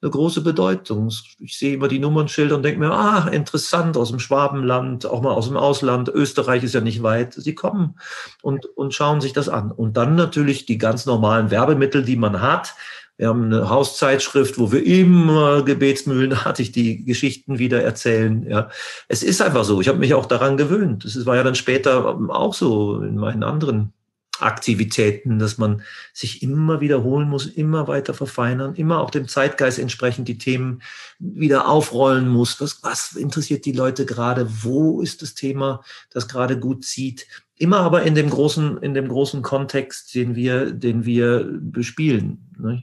[0.00, 1.10] eine große Bedeutung.
[1.40, 5.32] Ich sehe immer die Nummernschilder und denke mir, ah, interessant, aus dem Schwabenland, auch mal
[5.32, 6.08] aus dem Ausland.
[6.08, 7.34] Österreich ist ja nicht weit.
[7.34, 7.96] Sie kommen
[8.42, 9.72] und, und schauen sich das an.
[9.72, 12.76] Und dann natürlich die ganz normalen Werbemittel, die man hat
[13.20, 18.46] wir haben eine Hauszeitschrift, wo wir immer gebetsmühlenartig die Geschichten wieder erzählen.
[18.48, 18.70] Ja,
[19.08, 19.82] es ist einfach so.
[19.82, 21.04] Ich habe mich auch daran gewöhnt.
[21.04, 23.92] Das war ja dann später auch so in meinen anderen
[24.38, 25.82] Aktivitäten, dass man
[26.14, 30.80] sich immer wiederholen muss, immer weiter verfeinern, immer auch dem Zeitgeist entsprechend die Themen
[31.18, 32.58] wieder aufrollen muss.
[32.58, 34.48] Was, was interessiert die Leute gerade?
[34.62, 37.26] Wo ist das Thema, das gerade gut zieht?
[37.58, 42.48] Immer aber in dem großen, in dem großen Kontext, den wir, den wir bespielen.
[42.58, 42.82] Ne?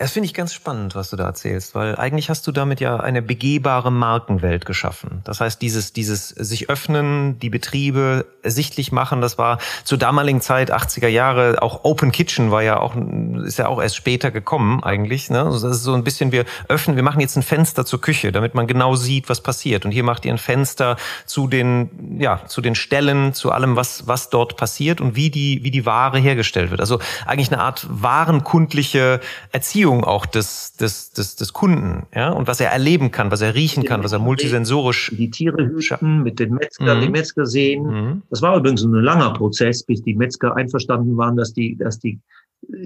[0.00, 2.96] Das finde ich ganz spannend, was du da erzählst, weil eigentlich hast du damit ja
[2.96, 5.20] eine begehbare Markenwelt geschaffen.
[5.24, 10.72] Das heißt, dieses, dieses sich öffnen, die Betriebe sichtlich machen, das war zur damaligen Zeit,
[10.72, 12.96] 80er Jahre, auch Open Kitchen war ja auch,
[13.44, 15.28] ist ja auch erst später gekommen eigentlich.
[15.28, 15.42] Ne?
[15.42, 18.32] Also das ist so ein bisschen, wir öffnen, wir machen jetzt ein Fenster zur Küche,
[18.32, 19.84] damit man genau sieht, was passiert.
[19.84, 24.06] Und hier macht ihr ein Fenster zu den, ja, zu den Stellen, zu allem, was,
[24.06, 26.80] was dort passiert und wie die, wie die Ware hergestellt wird.
[26.80, 29.20] Also eigentlich eine Art warenkundliche
[29.52, 33.40] Erziehung Beziehung auch des, des, des, des Kunden, ja, und was er erleben kann, was
[33.40, 35.12] er riechen kann, was er multisensorisch.
[35.16, 37.02] Die Tiere hüten, mit den Metzgern, mhm.
[37.02, 37.84] die Metzger sehen.
[37.84, 38.22] Mhm.
[38.30, 42.20] Das war übrigens ein langer Prozess, bis die Metzger einverstanden waren, dass die, dass die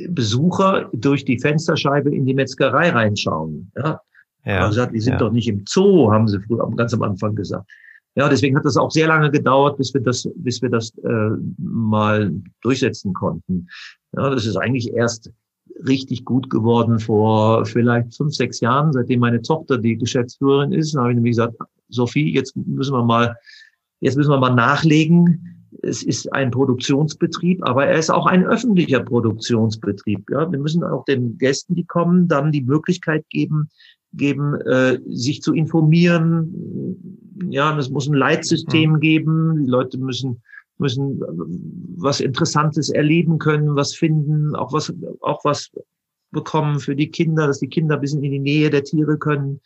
[0.08, 3.70] Besucher durch die Fensterscheibe in die Metzgerei reinschauen.
[3.76, 4.00] Ja.
[4.46, 5.18] Ja, aber gesagt, die sind ja.
[5.18, 7.66] doch nicht im Zoo, haben sie früher ganz am Anfang gesagt.
[8.14, 11.30] Ja, deswegen hat das auch sehr lange gedauert, bis wir das, bis wir das äh,
[11.56, 13.66] mal durchsetzen konnten.
[14.14, 15.32] Ja, das ist eigentlich erst
[15.86, 20.94] richtig gut geworden vor vielleicht fünf, sechs Jahren, seitdem meine Tochter die Geschäftsführerin ist.
[20.94, 21.56] Dann habe ich nämlich gesagt,
[21.88, 23.36] Sophie, jetzt müssen wir mal,
[24.00, 25.50] jetzt müssen wir mal nachlegen.
[25.82, 30.30] Es ist ein Produktionsbetrieb, aber er ist auch ein öffentlicher Produktionsbetrieb.
[30.30, 33.68] Ja, wir müssen auch den Gästen, die kommen, dann die Möglichkeit geben,
[34.12, 36.96] geben, äh, sich zu informieren.
[37.50, 39.00] Ja, es muss ein Leitsystem mhm.
[39.00, 39.64] geben.
[39.64, 40.42] Die Leute müssen
[40.78, 41.20] müssen
[41.96, 45.70] was Interessantes erleben können, was finden, auch was, auch was
[46.30, 49.60] bekommen für die Kinder, dass die Kinder ein bisschen in die Nähe der Tiere können.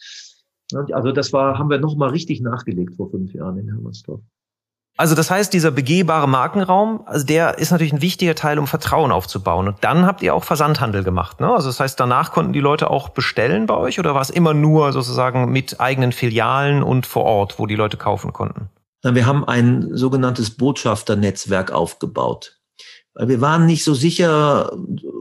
[0.93, 4.21] Also das war, haben wir nochmal richtig nachgelegt vor fünf Jahren in Hermannsdorf.
[4.99, 9.13] Also das heißt, dieser begehbare Markenraum, also der ist natürlich ein wichtiger Teil, um Vertrauen
[9.13, 9.69] aufzubauen.
[9.69, 11.39] Und dann habt ihr auch Versandhandel gemacht.
[11.39, 11.49] Ne?
[11.49, 14.55] Also das heißt, danach konnten die Leute auch bestellen bei euch oder war es immer
[14.55, 18.71] nur sozusagen mit eigenen Filialen und vor Ort, wo die Leute kaufen konnten?
[19.03, 22.59] Wir haben ein sogenanntes Botschafternetzwerk aufgebaut.
[23.19, 24.73] Weil wir waren nicht so sicher,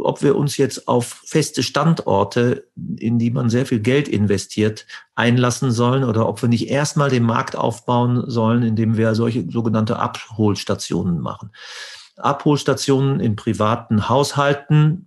[0.03, 2.67] ob wir uns jetzt auf feste Standorte,
[2.99, 4.85] in die man sehr viel Geld investiert,
[5.15, 9.97] einlassen sollen oder ob wir nicht erstmal den Markt aufbauen sollen, indem wir solche sogenannte
[9.97, 11.51] Abholstationen machen.
[12.17, 15.06] Abholstationen in privaten Haushalten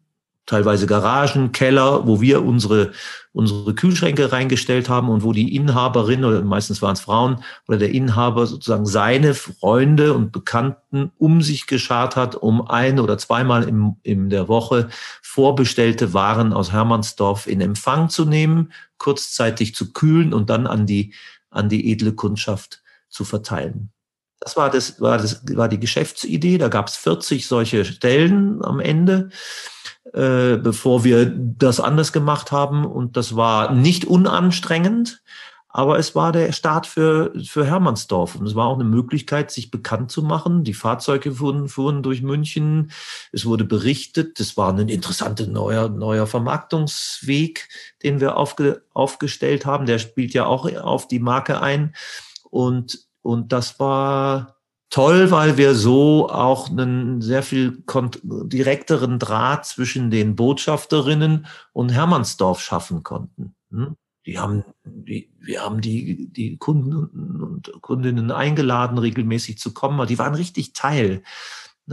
[0.51, 2.91] teilweise Garagen, Keller, wo wir unsere,
[3.33, 7.91] unsere Kühlschränke reingestellt haben und wo die Inhaberin, oder meistens waren es Frauen, oder der
[7.91, 13.97] Inhaber sozusagen seine Freunde und Bekannten um sich geschart hat, um ein oder zweimal im,
[14.03, 14.89] in der Woche
[15.23, 21.15] vorbestellte Waren aus Hermannsdorf in Empfang zu nehmen, kurzzeitig zu kühlen und dann an die,
[21.51, 23.93] an die edle Kundschaft zu verteilen.
[24.41, 26.59] Das war, das, war, das war die Geschäftsidee.
[26.59, 29.31] Da gab es 40 solche Stellen am Ende
[30.13, 32.85] äh, bevor wir das anders gemacht haben.
[32.85, 35.23] Und das war nicht unanstrengend,
[35.73, 38.35] aber es war der Start für, für Hermannsdorf.
[38.35, 40.65] Und es war auch eine Möglichkeit, sich bekannt zu machen.
[40.65, 42.91] Die Fahrzeuge fuhren, fuhren durch München.
[43.31, 44.41] Es wurde berichtet.
[44.41, 47.69] Es war ein interessanter neuer, neuer Vermarktungsweg,
[48.03, 49.87] den wir aufge, aufgestellt haben.
[49.87, 51.95] Der spielt ja auch auf die Marke ein.
[52.51, 54.60] Und, und das war,
[54.91, 62.61] toll, weil wir so auch einen sehr viel direkteren Draht zwischen den Botschafterinnen und Hermannsdorf
[62.61, 63.55] schaffen konnten.
[63.71, 63.97] Hm?
[64.27, 66.93] Die haben, die, wir haben die, die Kunden
[67.43, 71.23] und Kundinnen eingeladen, regelmäßig zu kommen, die waren richtig Teil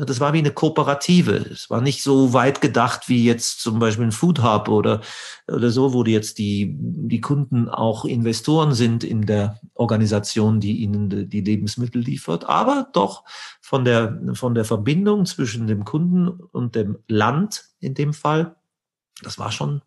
[0.06, 1.36] das war wie eine Kooperative.
[1.36, 5.02] Es war nicht so weit gedacht wie jetzt zum Beispiel ein Food Hub oder,
[5.48, 11.30] oder so, wo jetzt die, die Kunden auch Investoren sind in der Organisation, die ihnen
[11.30, 12.46] die Lebensmittel liefert.
[12.46, 13.24] Aber doch
[13.62, 18.56] von der, von der Verbindung zwischen dem Kunden und dem Land in dem Fall,
[19.24, 19.82] das war schon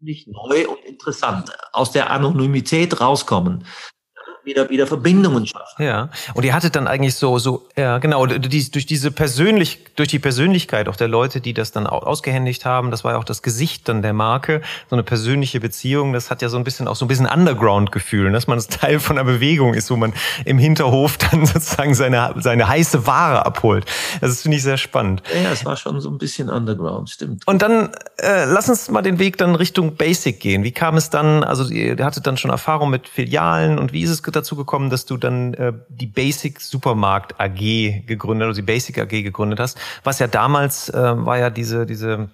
[0.00, 1.50] nicht neu und interessant.
[1.72, 3.64] Aus der Anonymität rauskommen
[4.44, 5.82] wieder, wieder Verbindungen schaffen.
[5.82, 6.08] Ja.
[6.34, 10.18] Und ihr hattet dann eigentlich so, so, ja, genau, die, durch diese persönlich, durch die
[10.18, 13.88] Persönlichkeit auch der Leute, die das dann ausgehändigt haben, das war ja auch das Gesicht
[13.88, 17.04] dann der Marke, so eine persönliche Beziehung, das hat ja so ein bisschen auch so
[17.04, 18.32] ein bisschen Underground-Gefühl, ne?
[18.32, 20.12] dass man das Teil von einer Bewegung ist, wo man
[20.44, 23.86] im Hinterhof dann sozusagen seine, seine heiße Ware abholt.
[24.20, 25.22] Das finde ich sehr spannend.
[25.42, 27.46] Ja, es war schon so ein bisschen Underground, stimmt.
[27.46, 30.64] Und dann, äh, lass uns mal den Weg dann Richtung Basic gehen.
[30.64, 34.10] Wie kam es dann, also ihr hattet dann schon Erfahrung mit Filialen und wie ist
[34.10, 38.98] es dazu gekommen, dass du dann äh, die Basic Supermarkt AG gegründet, also die Basic
[38.98, 42.30] AG gegründet hast, was ja damals äh, war ja diese diese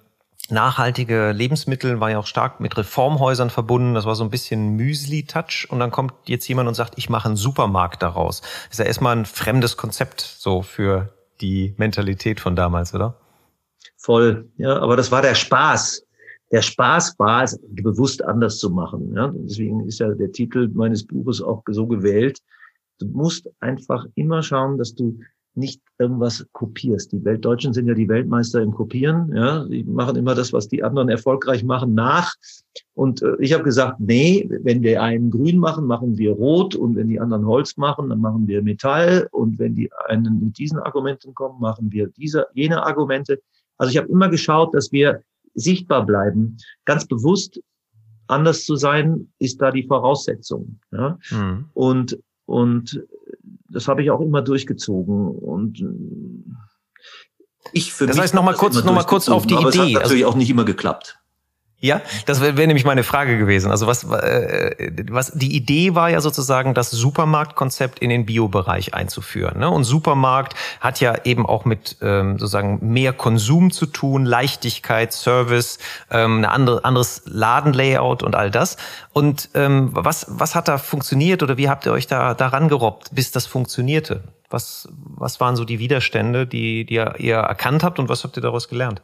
[0.51, 3.93] nachhaltige Lebensmittel war ja auch stark mit Reformhäusern verbunden.
[3.93, 5.67] Das war so ein bisschen Müsli-Touch.
[5.69, 8.41] Und dann kommt jetzt jemand und sagt, ich mache einen Supermarkt daraus.
[8.41, 13.15] Das ist ja erstmal ein fremdes Konzept so für die Mentalität von damals, oder?
[13.97, 16.03] Voll, ja, aber das war der Spaß.
[16.51, 19.13] Der Spaß war es, bewusst anders zu machen.
[19.13, 19.31] Ja?
[19.35, 22.39] Deswegen ist ja der Titel meines Buches auch so gewählt.
[22.99, 25.19] Du musst einfach immer schauen, dass du
[25.55, 27.11] nicht irgendwas kopierst.
[27.11, 29.31] Die Weltdeutschen sind ja die Weltmeister im Kopieren.
[29.35, 32.33] Ja, die machen immer das, was die anderen erfolgreich machen, nach.
[32.93, 36.75] Und äh, ich habe gesagt, nee, wenn wir einen grün machen, machen wir rot.
[36.75, 39.27] Und wenn die anderen Holz machen, dann machen wir Metall.
[39.31, 43.41] Und wenn die einen mit diesen Argumenten kommen, machen wir diese, jene Argumente.
[43.77, 45.21] Also ich habe immer geschaut, dass wir
[45.53, 46.57] sichtbar bleiben.
[46.85, 47.59] Ganz bewusst
[48.27, 50.79] anders zu sein, ist da die Voraussetzung.
[50.91, 51.17] Ja?
[51.31, 51.69] Mhm.
[51.73, 53.03] Und, und
[53.69, 55.27] das habe ich auch immer durchgezogen.
[55.29, 55.83] Und
[57.73, 59.67] ich für das heißt, nochmal kurz, noch mal kurz auf die Idee.
[59.67, 61.18] Es hat natürlich also, auch nicht immer geklappt.
[61.81, 63.71] Ja, das wäre wär nämlich meine Frage gewesen.
[63.71, 69.59] Also was, äh, was die Idee war ja sozusagen, das Supermarktkonzept in den Biobereich einzuführen.
[69.59, 69.69] Ne?
[69.69, 75.79] Und Supermarkt hat ja eben auch mit ähm, sozusagen mehr Konsum zu tun, Leichtigkeit, Service,
[76.11, 78.75] ähm, ein andere, anderes Ladenlayout und all das.
[79.13, 83.07] Und ähm, was, was hat da funktioniert oder wie habt ihr euch da daran gerobbt,
[83.13, 84.25] bis das funktionierte?
[84.49, 88.41] Was, was waren so die Widerstände, die, die ihr erkannt habt und was habt ihr
[88.41, 89.01] daraus gelernt?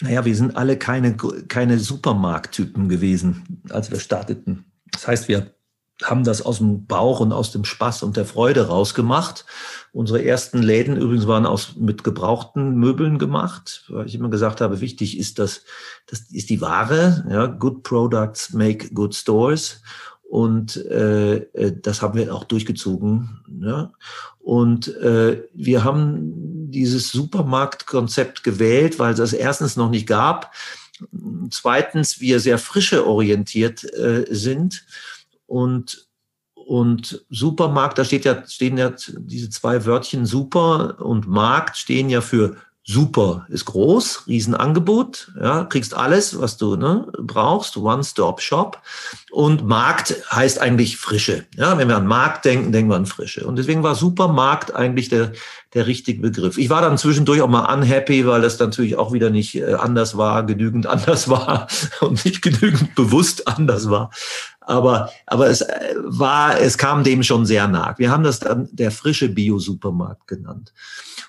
[0.00, 1.16] Naja, wir sind alle keine,
[1.48, 4.64] keine Supermarkttypen gewesen, als wir starteten.
[4.92, 5.54] Das heißt, wir
[6.02, 9.44] haben das aus dem Bauch und aus dem Spaß und der Freude rausgemacht.
[9.92, 14.80] Unsere ersten Läden übrigens waren aus mit gebrauchten Möbeln gemacht, weil ich immer gesagt habe,
[14.80, 15.62] wichtig ist das,
[16.06, 17.26] das ist die Ware.
[17.28, 19.82] Ja, good products make good stores.
[20.22, 23.40] Und äh, äh das haben wir auch durchgezogen.
[23.60, 23.92] Ja.
[24.38, 30.54] Und äh, wir haben dieses Supermarktkonzept gewählt, weil es das erstens noch nicht gab.
[31.50, 34.84] Zweitens, wir sehr frische orientiert äh, sind.
[35.46, 36.08] Und,
[36.54, 42.20] und Supermarkt, da steht ja, stehen ja diese zwei Wörtchen Super und Markt stehen ja
[42.20, 48.80] für super, ist groß, Riesenangebot, ja, kriegst alles, was du ne, brauchst, One-Stop-Shop.
[49.30, 51.44] Und Markt heißt eigentlich Frische.
[51.56, 53.46] Ja, wenn wir an Markt denken, denken wir an Frische.
[53.46, 55.32] Und deswegen war Supermarkt eigentlich der,
[55.74, 56.58] der richtige Begriff.
[56.58, 60.16] Ich war dann zwischendurch auch mal unhappy, weil das natürlich auch wieder nicht äh, anders
[60.16, 61.68] war, genügend anders war
[62.00, 64.10] und nicht genügend bewusst anders war.
[64.60, 67.98] Aber, aber es äh, war, es kam dem schon sehr nach.
[67.98, 70.72] Wir haben das dann der frische Bio-Supermarkt genannt.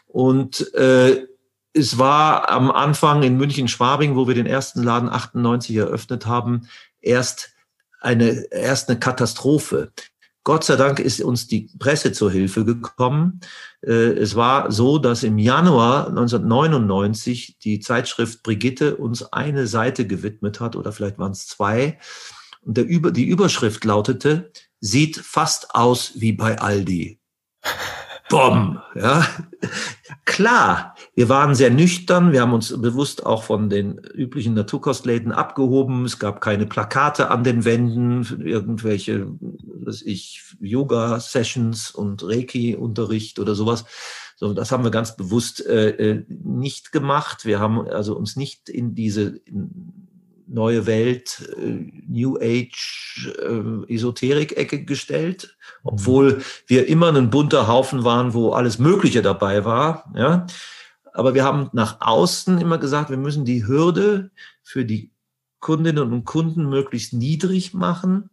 [0.08, 1.28] Und äh,
[1.74, 6.68] es war am Anfang in München-Schwabing, wo wir den ersten Laden 98 eröffnet haben,
[7.02, 7.52] erst
[8.02, 9.92] eine, erst eine Katastrophe.
[10.44, 13.42] Gott sei Dank ist uns die Presse zur Hilfe gekommen.
[13.86, 20.60] Äh, es war so, dass im Januar 1999 die Zeitschrift Brigitte uns eine Seite gewidmet
[20.60, 22.00] hat, oder vielleicht waren es zwei.
[22.62, 27.20] Und der Über, die Überschrift lautete, sieht fast aus wie bei Aldi.
[28.32, 29.28] Bom, ja.
[30.24, 32.32] Klar, wir waren sehr nüchtern.
[32.32, 36.06] Wir haben uns bewusst auch von den üblichen Naturkostläden abgehoben.
[36.06, 43.84] Es gab keine Plakate an den Wänden, irgendwelche, was ich, Yoga-Sessions und Reiki-Unterricht oder sowas.
[44.38, 47.46] So, das haben wir ganz bewusst äh, äh nicht gemacht.
[47.46, 49.42] Wir haben also uns nicht in diese
[50.54, 58.34] neue Welt, äh, New Age, äh, Esoterik-Ecke gestellt, obwohl wir immer ein bunter Haufen waren,
[58.34, 60.12] wo alles Mögliche dabei war.
[60.16, 60.46] Ja.
[61.14, 64.32] Aber wir haben nach außen immer gesagt, wir müssen die Hürde
[64.64, 65.12] für die
[65.60, 68.30] Kundinnen und Kunden möglichst niedrig machen,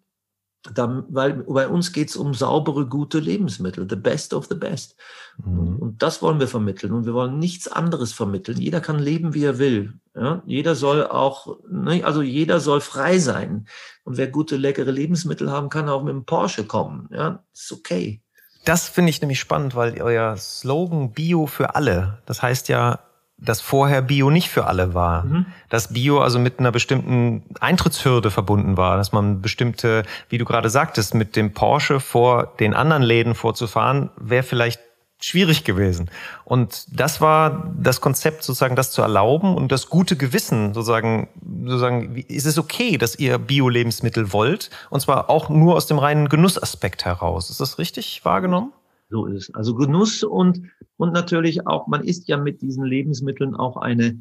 [0.63, 4.97] dann, weil bei uns geht es um saubere, gute Lebensmittel, the best of the best.
[5.45, 5.77] Mhm.
[5.77, 6.93] Und das wollen wir vermitteln.
[6.93, 8.59] Und wir wollen nichts anderes vermitteln.
[8.59, 9.95] Jeder kann leben, wie er will.
[10.15, 10.43] Ja?
[10.47, 12.05] Jeder soll auch, ne?
[12.05, 13.67] also jeder soll frei sein.
[14.05, 17.09] Und wer gute, leckere Lebensmittel haben kann, auch mit dem Porsche kommen.
[17.13, 18.23] Ja, ist okay.
[18.65, 22.99] Das finde ich nämlich spannend, weil euer Slogan Bio für alle, das heißt ja,
[23.39, 25.25] dass vorher Bio nicht für alle war.
[25.25, 25.47] Mhm.
[25.69, 30.71] Dass Bio also mit einer bestimmten Eintrittshürde verbunden war, dass man bestimmte, wie du gerade
[30.71, 34.81] sagtest, mit dem Porsche vor den anderen Läden vorzufahren, wäre vielleicht
[35.21, 36.11] schwierig gewesen.
[36.45, 41.29] Und das war das Konzept, sozusagen das zu erlauben und das gute Gewissen, sozusagen,
[41.65, 44.71] sozusagen, ist es okay, dass ihr Bio-Lebensmittel wollt?
[44.91, 47.51] Und zwar auch nur aus dem reinen Genussaspekt heraus.
[47.51, 48.73] Ist das richtig wahrgenommen?
[49.11, 49.55] So ist.
[49.55, 50.61] Also Genuss und,
[50.97, 54.21] und natürlich auch, man isst ja mit diesen Lebensmitteln auch eine,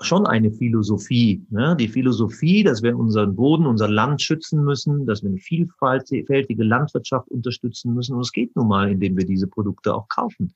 [0.00, 1.46] schon eine Philosophie.
[1.50, 1.76] Ne?
[1.78, 7.28] Die Philosophie, dass wir unseren Boden, unser Land schützen müssen, dass wir eine vielfältige Landwirtschaft
[7.28, 8.14] unterstützen müssen.
[8.14, 10.54] Und es geht nun mal, indem wir diese Produkte auch kaufen.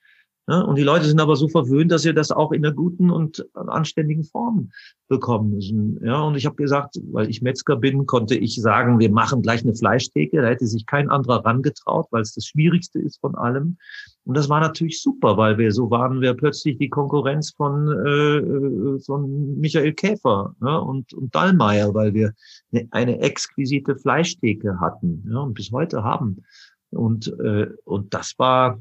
[0.49, 3.11] Ja, und die Leute sind aber so verwöhnt, dass sie das auch in einer guten
[3.11, 4.71] und anständigen Form
[5.07, 6.03] bekommen müssen.
[6.03, 9.63] Ja, und ich habe gesagt, weil ich Metzger bin, konnte ich sagen, wir machen gleich
[9.63, 10.41] eine Fleischtheke.
[10.41, 13.77] Da hätte sich kein anderer rangetraut, weil es das Schwierigste ist von allem.
[14.25, 19.01] Und das war natürlich super, weil wir so waren wir plötzlich die Konkurrenz von äh,
[19.01, 22.33] von Michael Käfer ja, und und Dallmayr, weil wir
[22.73, 26.43] eine, eine exquisite Fleischtheke hatten ja, und bis heute haben.
[26.91, 28.81] Und äh, und das war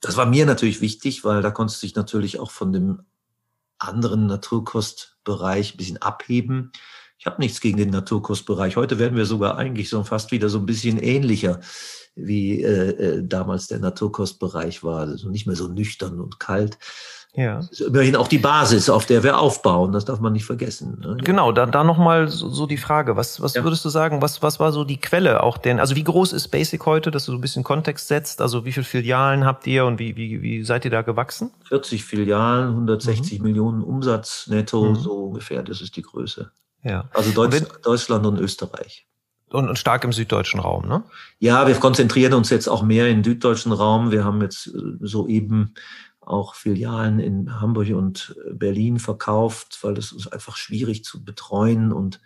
[0.00, 3.02] das war mir natürlich wichtig, weil da konntest du dich natürlich auch von dem
[3.78, 6.72] anderen Naturkostbereich ein bisschen abheben.
[7.18, 8.76] Ich habe nichts gegen den Naturkostbereich.
[8.76, 11.60] Heute werden wir sogar eigentlich so fast wieder so ein bisschen ähnlicher,
[12.14, 15.00] wie äh, äh damals der Naturkostbereich war.
[15.00, 16.78] Also nicht mehr so nüchtern und kalt.
[17.38, 17.58] Ja.
[17.58, 19.92] Das ist immerhin auch die Basis, auf der wir aufbauen.
[19.92, 20.98] Das darf man nicht vergessen.
[21.00, 21.18] Ne?
[21.22, 23.14] Genau, da, da nochmal so, so die Frage.
[23.14, 23.62] Was, was ja.
[23.62, 25.78] würdest du sagen, was, was war so die Quelle auch denn?
[25.78, 28.40] Also wie groß ist Basic heute, dass du so ein bisschen Kontext setzt?
[28.40, 31.52] Also wie viele Filialen habt ihr und wie, wie, wie seid ihr da gewachsen?
[31.68, 33.44] 40 Filialen, 160 mhm.
[33.44, 34.96] Millionen Umsatz netto, mhm.
[34.96, 35.62] so ungefähr.
[35.62, 36.50] Das ist die Größe.
[36.82, 37.04] Ja.
[37.12, 39.06] Also Deutsch, und wenn, Deutschland und Österreich.
[39.50, 41.04] Und, und stark im süddeutschen Raum, ne?
[41.38, 44.10] Ja, wir konzentrieren uns jetzt auch mehr im süddeutschen Raum.
[44.10, 45.74] Wir haben jetzt äh, soeben
[46.28, 52.20] auch Filialen in Hamburg und Berlin verkauft, weil das ist einfach schwierig zu betreuen und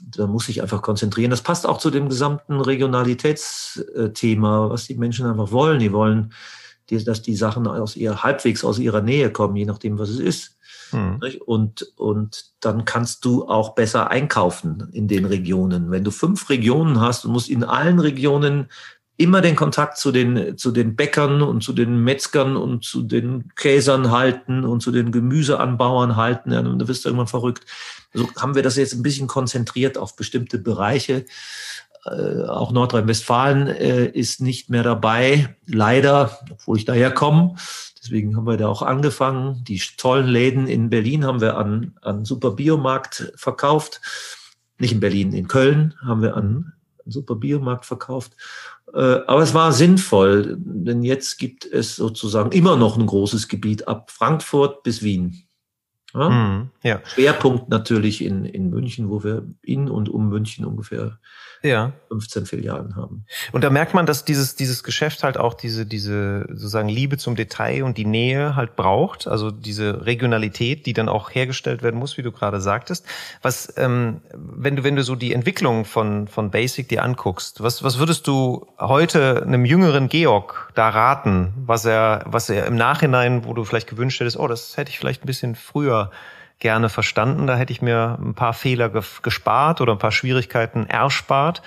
[0.00, 1.30] da muss ich einfach konzentrieren.
[1.30, 5.80] Das passt auch zu dem gesamten Regionalitätsthema, was die Menschen einfach wollen.
[5.80, 6.32] Die wollen,
[6.88, 10.56] dass die Sachen aus ihr halbwegs aus ihrer Nähe kommen, je nachdem, was es ist.
[10.90, 11.20] Hm.
[11.44, 15.90] Und, und dann kannst du auch besser einkaufen in den Regionen.
[15.90, 18.68] Wenn du fünf Regionen hast und musst in allen Regionen
[19.18, 23.52] immer den Kontakt zu den, zu den Bäckern und zu den Metzgern und zu den
[23.56, 26.52] Käsern halten und zu den Gemüseanbauern halten.
[26.52, 27.66] Ja, dann wirst du irgendwann verrückt.
[28.14, 31.26] So haben wir das jetzt ein bisschen konzentriert auf bestimmte Bereiche.
[32.06, 37.56] Äh, auch Nordrhein-Westfalen äh, ist nicht mehr dabei, leider, obwohl ich daher komme.
[38.00, 39.64] Deswegen haben wir da auch angefangen.
[39.64, 44.00] Die tollen Läden in Berlin haben wir an, an Super Biomarkt verkauft.
[44.78, 46.72] Nicht in Berlin, in Köln haben wir an
[47.04, 48.32] Super Biomarkt verkauft.
[48.94, 53.86] Äh, aber es war sinnvoll, denn jetzt gibt es sozusagen immer noch ein großes Gebiet
[53.88, 55.47] ab Frankfurt bis Wien.
[56.18, 56.28] Ja?
[56.28, 57.00] Mhm, ja.
[57.04, 61.18] Schwerpunkt natürlich in, in München, wo wir in und um München ungefähr
[61.62, 61.92] ja.
[62.08, 63.24] 15 Filialen haben.
[63.52, 67.36] Und da merkt man, dass dieses, dieses Geschäft halt auch diese, diese sozusagen Liebe zum
[67.36, 72.16] Detail und die Nähe halt braucht, also diese Regionalität, die dann auch hergestellt werden muss,
[72.16, 73.04] wie du gerade sagtest.
[73.42, 77.82] Was, ähm, wenn du, wenn du so die Entwicklung von, von Basic dir anguckst, was,
[77.82, 83.44] was würdest du heute einem jüngeren Georg da raten, was er, was er im Nachhinein,
[83.44, 86.07] wo du vielleicht gewünscht hättest, oh, das hätte ich vielleicht ein bisschen früher
[86.58, 87.46] gerne verstanden.
[87.46, 88.90] Da hätte ich mir ein paar Fehler
[89.22, 91.62] gespart oder ein paar Schwierigkeiten erspart.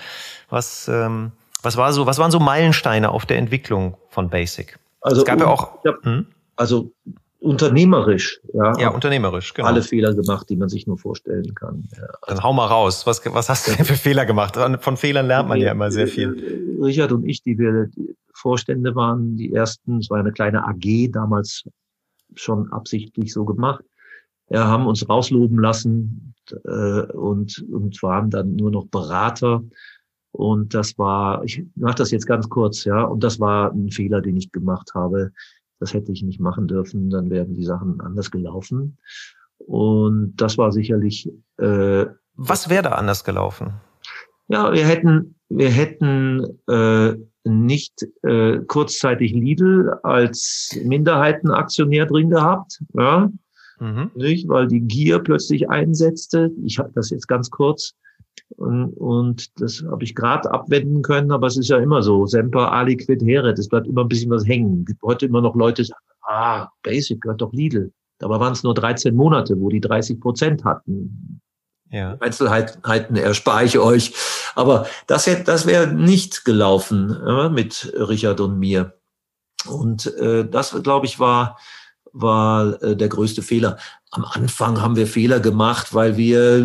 [0.50, 1.32] Was, ähm,
[1.62, 4.78] was war so, was waren so Meilensteine auf der Entwicklung von Basic?
[5.00, 6.26] Also, es gab ja auch, hm?
[6.56, 6.92] also
[7.40, 8.78] unternehmerisch, ja.
[8.78, 9.66] Ja, unternehmerisch, genau.
[9.66, 11.88] Alle Fehler gemacht, die man sich nur vorstellen kann.
[11.96, 13.04] Ja, also Dann hau mal raus.
[13.06, 14.56] Was, was hast du denn für Fehler gemacht?
[14.80, 16.78] Von Fehlern lernt man ja immer sehr viel.
[16.80, 17.88] Richard und ich, die wir
[18.32, 21.64] Vorstände waren, die ersten, es war eine kleine AG, damals
[22.34, 23.84] schon absichtlich so gemacht
[24.52, 26.34] ja, haben uns rausloben lassen
[26.64, 29.62] äh, und, und waren dann nur noch Berater.
[30.30, 34.20] Und das war, ich mache das jetzt ganz kurz, ja, und das war ein Fehler,
[34.20, 35.32] den ich gemacht habe.
[35.78, 38.98] Das hätte ich nicht machen dürfen, dann wären die Sachen anders gelaufen.
[39.58, 41.30] Und das war sicherlich.
[41.58, 43.74] Äh, Was wäre da anders gelaufen?
[44.48, 52.82] Ja, wir hätten, wir hätten äh, nicht äh, kurzzeitig Lidl als Minderheitenaktionär drin gehabt.
[52.94, 53.30] Ja?
[53.82, 54.10] Mhm.
[54.14, 54.48] nicht?
[54.48, 56.50] weil die Gier plötzlich einsetzte.
[56.64, 57.94] Ich habe das jetzt ganz kurz
[58.56, 62.72] und, und das habe ich gerade abwenden können, aber es ist ja immer so, semper
[62.72, 64.84] aliquid heret, es bleibt immer ein bisschen was hängen.
[64.84, 67.92] Gibt heute immer noch Leute, sagen, ah, Basic gehört doch Lidl.
[68.18, 71.40] Dabei waren es nur 13 Monate, wo die 30 Prozent hatten.
[71.90, 72.16] Ja.
[72.20, 74.14] Einzelheiten erspare ich euch.
[74.54, 78.94] Aber das, hätte, das wäre nicht gelaufen ja, mit Richard und mir.
[79.66, 81.58] Und äh, das, glaube ich, war
[82.12, 83.78] war äh, der größte Fehler.
[84.10, 86.58] Am Anfang haben wir Fehler gemacht, weil wir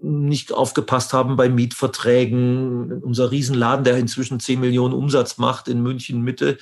[0.00, 3.02] nicht aufgepasst haben bei Mietverträgen.
[3.02, 6.58] Unser Riesenladen, der inzwischen 10 Millionen Umsatz macht in München Mitte,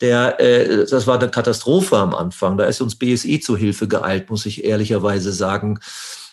[0.00, 2.56] der, äh, das war eine Katastrophe am Anfang.
[2.56, 5.78] Da ist uns BSE zu Hilfe geeilt, muss ich ehrlicherweise sagen.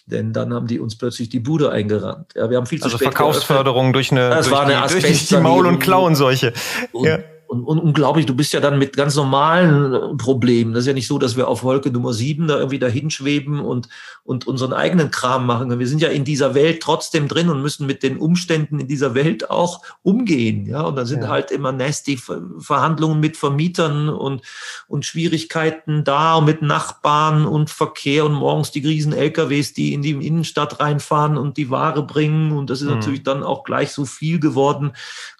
[0.05, 2.34] Denn dann haben die uns plötzlich die Bude eingerannt.
[2.34, 3.95] Ja, wir haben viel zu also spät Verkaufsförderung geöffnet.
[3.95, 6.53] durch eine, das durch, war eine die, durch die Maul- und Klauenseuche.
[6.93, 10.74] Und, ja Und, und unglaublich, du bist ja dann mit ganz normalen äh, Problemen.
[10.74, 13.62] Das ist ja nicht so, dass wir auf Wolke Nummer sieben da irgendwie dahin schweben
[13.62, 13.88] und,
[14.26, 15.80] und unseren eigenen Kram machen.
[15.80, 19.16] Wir sind ja in dieser Welt trotzdem drin und müssen mit den Umständen in dieser
[19.16, 20.66] Welt auch umgehen.
[20.66, 21.30] Ja, und da sind ja.
[21.30, 22.20] halt immer nasty
[22.60, 24.41] Verhandlungen mit Vermietern und,
[24.89, 30.02] und Schwierigkeiten da und mit Nachbarn und Verkehr und morgens die riesen LKWs, die in
[30.02, 32.52] die Innenstadt reinfahren und die Ware bringen.
[32.52, 32.95] Und das ist mhm.
[32.95, 34.91] natürlich dann auch gleich so viel geworden.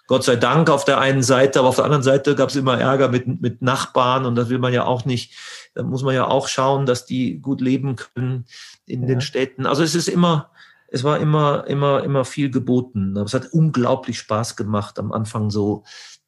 [0.08, 2.80] Gott sei Dank auf der einen Seite, aber auf der anderen Seite gab es immer
[2.80, 5.34] Ärger mit, mit Nachbarn und das will man ja auch nicht.
[5.74, 8.46] Da muss man ja auch schauen, dass die gut leben können
[8.86, 9.08] in ja.
[9.08, 9.66] den Städten.
[9.66, 10.50] Also es ist immer,
[10.88, 13.18] es war immer, immer, immer viel geboten.
[13.18, 15.84] Aber es hat unglaublich Spaß gemacht, am Anfang so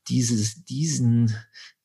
[0.09, 1.35] dieses, diesen,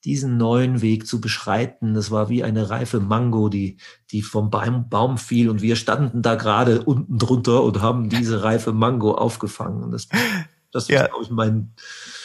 [0.03, 1.93] diesen neuen Weg zu beschreiten.
[1.93, 3.77] Das war wie eine reife Mango, die,
[4.11, 8.43] die vom Baum, Baum fiel und wir standen da gerade unten drunter und haben diese
[8.43, 9.81] reife Mango aufgefangen.
[9.81, 10.09] Und das
[10.75, 11.03] das ja.
[11.03, 11.71] ist, glaube ich, mein.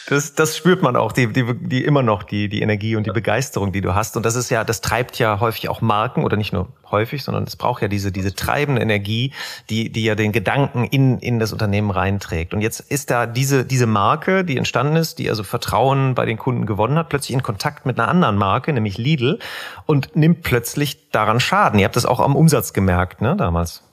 [0.07, 3.11] Das, das spürt man auch, die, die, die immer noch, die, die Energie und die
[3.11, 4.17] Begeisterung, die du hast.
[4.17, 7.45] Und das ist ja, das treibt ja häufig auch Marken oder nicht nur häufig, sondern
[7.45, 9.31] es braucht ja diese, diese treibende Energie,
[9.69, 12.53] die, die ja den Gedanken in, in das Unternehmen reinträgt.
[12.53, 16.37] Und jetzt ist da diese, diese Marke, die entstanden ist, die also Vertrauen bei den
[16.37, 19.39] Kunden gewonnen hat, plötzlich in Kontakt mit einer anderen Marke, nämlich Lidl,
[19.85, 21.79] und nimmt plötzlich daran Schaden.
[21.79, 23.83] Ihr habt das auch am Umsatz gemerkt, ne, damals.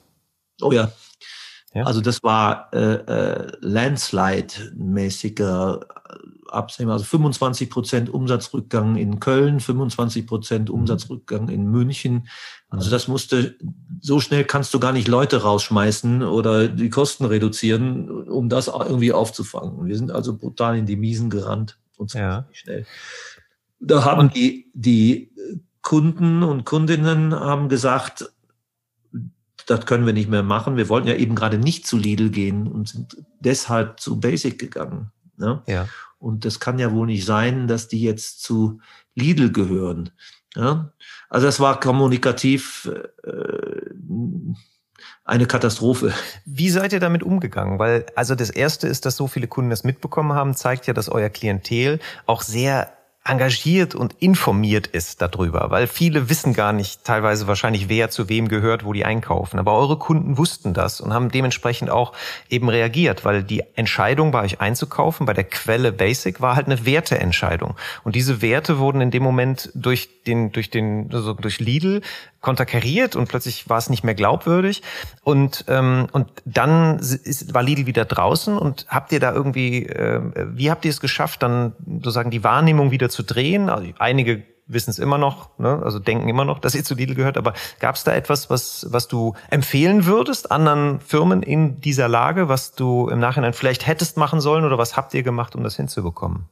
[0.61, 0.91] Oh ja,
[1.73, 1.83] ja?
[1.83, 5.85] Also das war äh, äh, Landslide-mäßiger äh,
[6.49, 10.75] Absehen, also 25 Prozent Umsatzrückgang in Köln, 25 Prozent mhm.
[10.75, 12.27] Umsatzrückgang in München.
[12.69, 13.55] Also das musste,
[14.01, 19.13] so schnell kannst du gar nicht Leute rausschmeißen oder die Kosten reduzieren, um das irgendwie
[19.13, 19.85] aufzufangen.
[19.85, 22.47] Wir sind also brutal in die Miesen gerannt und ja.
[22.51, 22.87] schnell.
[23.79, 25.31] Da haben die, die
[25.81, 28.29] Kunden und Kundinnen haben gesagt,
[29.69, 30.77] das können wir nicht mehr machen.
[30.77, 35.11] Wir wollten ja eben gerade nicht zu Lidl gehen und sind deshalb zu Basic gegangen.
[35.37, 35.61] Ne?
[35.67, 35.87] Ja.
[36.17, 38.81] Und das kann ja wohl nicht sein, dass die jetzt zu
[39.13, 40.09] Lidl gehören.
[40.55, 40.91] Ja?
[41.29, 42.89] Also das war kommunikativ
[43.23, 43.91] äh,
[45.23, 46.13] eine Katastrophe.
[46.45, 47.77] Wie seid ihr damit umgegangen?
[47.77, 51.09] Weil also das erste ist, dass so viele Kunden das mitbekommen haben, zeigt ja, dass
[51.09, 52.91] euer Klientel auch sehr
[53.29, 58.47] engagiert und informiert ist darüber, weil viele wissen gar nicht teilweise wahrscheinlich, wer zu wem
[58.47, 59.59] gehört, wo die einkaufen.
[59.59, 62.13] Aber eure Kunden wussten das und haben dementsprechend auch
[62.49, 66.85] eben reagiert, weil die Entscheidung bei euch einzukaufen, bei der Quelle Basic, war halt eine
[66.85, 67.75] Werteentscheidung.
[68.03, 72.01] Und diese Werte wurden in dem Moment durch den, durch den, also durch Lidl
[72.41, 74.81] konterkariert und plötzlich war es nicht mehr glaubwürdig.
[75.23, 80.21] Und, ähm, und dann ist, war Lidl wieder draußen und habt ihr da irgendwie, äh,
[80.53, 83.69] wie habt ihr es geschafft, dann sozusagen die Wahrnehmung wieder zu drehen?
[83.69, 85.81] Also einige wissen es immer noch, ne?
[85.83, 88.85] also denken immer noch, dass ihr zu Lidl gehört, aber gab es da etwas, was,
[88.89, 94.15] was du empfehlen würdest anderen Firmen in dieser Lage, was du im Nachhinein vielleicht hättest
[94.15, 96.45] machen sollen oder was habt ihr gemacht, um das hinzubekommen?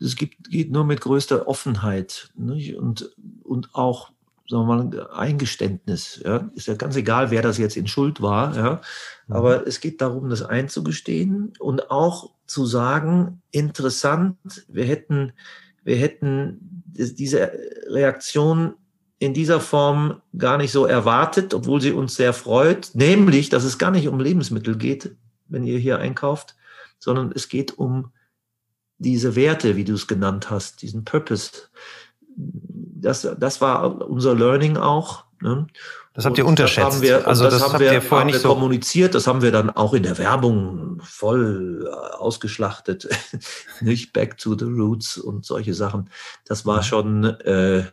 [0.00, 2.76] Es gibt, geht nur mit größter Offenheit nicht?
[2.76, 3.10] Und,
[3.42, 4.10] und auch
[4.48, 6.20] sagen wir mal, Eingeständnis.
[6.24, 6.50] Ja?
[6.54, 8.56] Ist ja ganz egal, wer das jetzt in Schuld war.
[8.56, 8.80] Ja?
[9.26, 9.34] Mhm.
[9.34, 14.38] Aber es geht darum, das einzugestehen und auch zu sagen, interessant,
[14.68, 15.32] wir hätten,
[15.84, 17.52] wir hätten diese
[17.88, 18.74] Reaktion
[19.18, 23.78] in dieser Form gar nicht so erwartet, obwohl sie uns sehr freut, nämlich, dass es
[23.78, 25.16] gar nicht um Lebensmittel geht,
[25.48, 26.56] wenn ihr hier einkauft,
[26.98, 28.12] sondern es geht um
[28.98, 31.68] diese Werte, wie du es genannt hast, diesen Purpose,
[32.38, 35.24] das, das war unser Learning auch.
[35.40, 35.66] Ne?
[36.14, 36.86] Das habt ihr und unterschätzt.
[36.86, 39.14] Das haben wir, also das, das haben wir, vorher nicht so kommuniziert.
[39.14, 43.08] Das haben wir dann auch in der Werbung voll äh, ausgeschlachtet.
[43.80, 46.10] nicht Back to the Roots und solche Sachen.
[46.44, 46.82] Das war mhm.
[46.82, 47.84] schon äh,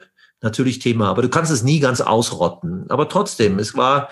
[0.41, 1.09] natürlich Thema.
[1.09, 2.89] Aber du kannst es nie ganz ausrotten.
[2.89, 4.09] Aber trotzdem, es war,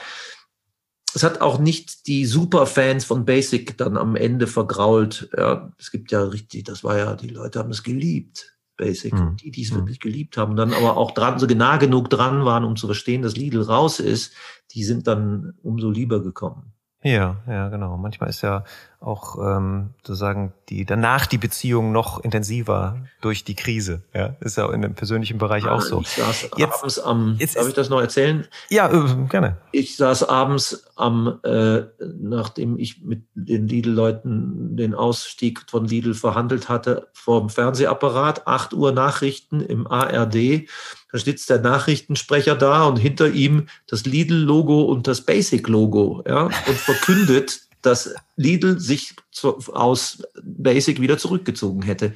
[1.16, 5.30] es hat auch nicht die Superfans von Basic dann am Ende vergrault.
[5.36, 8.53] Ja, es gibt ja richtig, das war ja, die Leute haben es geliebt.
[8.78, 9.13] Basic.
[9.13, 9.38] Mhm.
[9.38, 9.78] Die, die es mhm.
[9.78, 13.21] wirklich geliebt haben, dann aber auch dran, so nah genug dran waren, um zu verstehen,
[13.21, 14.36] dass Lidl raus ist,
[14.71, 16.74] die sind dann umso lieber gekommen.
[17.03, 17.97] Ja, ja, genau.
[17.97, 18.63] Manchmal ist ja
[19.04, 24.01] auch ähm, sozusagen die danach die Beziehung noch intensiver durch die Krise.
[24.14, 26.01] Ja, ist ja in dem persönlichen Bereich auch so.
[26.01, 27.36] Ich saß jetzt, abends am.
[27.39, 28.47] Jetzt darf ich das noch erzählen?
[28.70, 29.58] Ja, äh, gerne.
[29.72, 31.82] Ich saß abends am, äh,
[32.20, 38.74] nachdem ich mit den Lidl-Leuten den Ausstieg von Lidl verhandelt hatte, vor dem Fernsehapparat, 8
[38.74, 40.68] Uhr Nachrichten im ARD
[41.14, 46.76] da sitzt der Nachrichtensprecher da und hinter ihm das Lidl-Logo und das Basic-Logo, ja, und
[46.76, 52.14] verkündet, dass Lidl sich zu, aus Basic wieder zurückgezogen hätte.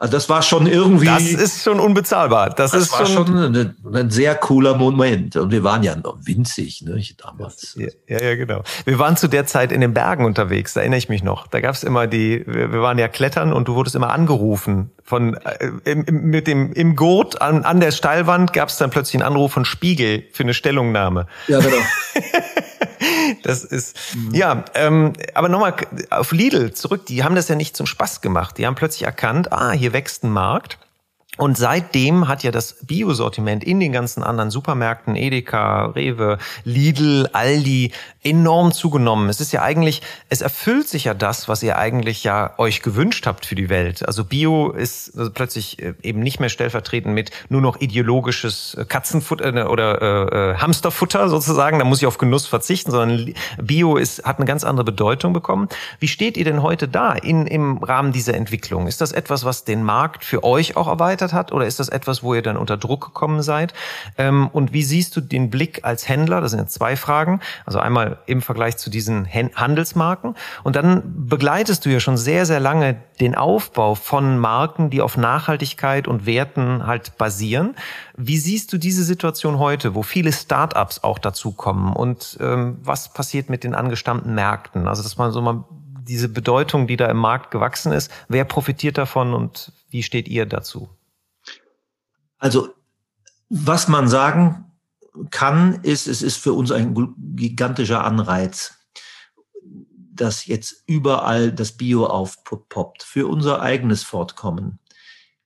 [0.00, 1.04] Also das war schon irgendwie.
[1.04, 2.48] Das ist schon unbezahlbar.
[2.48, 5.36] Das, das ist war schon, ein, ein, sehr cooler Moment.
[5.36, 7.76] Und wir waren ja noch winzig, ne, damals.
[7.76, 8.62] Ja, ja, genau.
[8.86, 11.48] Wir waren zu der Zeit in den Bergen unterwegs, da erinnere ich mich noch.
[11.48, 14.90] Da gab es immer die, wir, wir, waren ja klettern und du wurdest immer angerufen.
[15.04, 19.20] Von äh, im, mit dem im Gurt an, an der Steilwand gab es dann plötzlich
[19.20, 21.26] einen Anruf von Spiegel für eine Stellungnahme.
[21.46, 21.76] Ja, genau.
[23.42, 24.34] Das ist, mhm.
[24.34, 25.74] ja, ähm, aber nochmal
[26.10, 28.58] auf Lidl zurück, die haben das ja nicht zum Spaß gemacht.
[28.58, 30.78] Die haben plötzlich erkannt, ah, hier wächst ein Markt.
[31.40, 37.92] Und seitdem hat ja das Biosortiment in den ganzen anderen Supermärkten, Edeka, Rewe, Lidl, Aldi,
[38.22, 39.30] enorm zugenommen.
[39.30, 43.26] Es ist ja eigentlich, es erfüllt sich ja das, was ihr eigentlich ja euch gewünscht
[43.26, 44.06] habt für die Welt.
[44.06, 48.84] Also Bio ist also plötzlich äh, eben nicht mehr stellvertretend mit nur noch ideologisches äh,
[48.84, 51.78] Katzenfutter äh, oder äh, Hamsterfutter sozusagen.
[51.78, 55.70] Da muss ich auf Genuss verzichten, sondern Bio ist, hat eine ganz andere Bedeutung bekommen.
[56.00, 58.86] Wie steht ihr denn heute da in, im Rahmen dieser Entwicklung?
[58.88, 61.52] Ist das etwas, was den Markt für euch auch erweitert verändert hat?
[61.52, 63.72] Oder ist das etwas, wo ihr dann unter Druck gekommen seid?
[64.18, 66.40] Ähm, und wie siehst du den Blick als Händler?
[66.40, 67.40] Das sind jetzt zwei Fragen.
[67.66, 70.34] Also einmal im Vergleich zu diesen Handelsmarken.
[70.64, 75.16] Und dann begleitest du ja schon sehr, sehr lange den Aufbau von Marken, die auf
[75.16, 77.74] Nachhaltigkeit und Werten halt basieren.
[78.16, 81.92] Wie siehst du diese Situation heute, wo viele Startups auch dazukommen?
[81.92, 84.88] Und ähm, was passiert mit den angestammten Märkten?
[84.88, 85.64] Also, dass man so mal
[86.08, 90.46] diese Bedeutung, die da im Markt gewachsen ist, wer profitiert davon und wie steht ihr
[90.46, 90.88] dazu?
[92.40, 92.74] Also,
[93.48, 94.64] was man sagen
[95.30, 98.74] kann, ist, es ist für uns ein gigantischer Anreiz,
[100.12, 104.78] dass jetzt überall das Bio aufpoppt, für unser eigenes Fortkommen.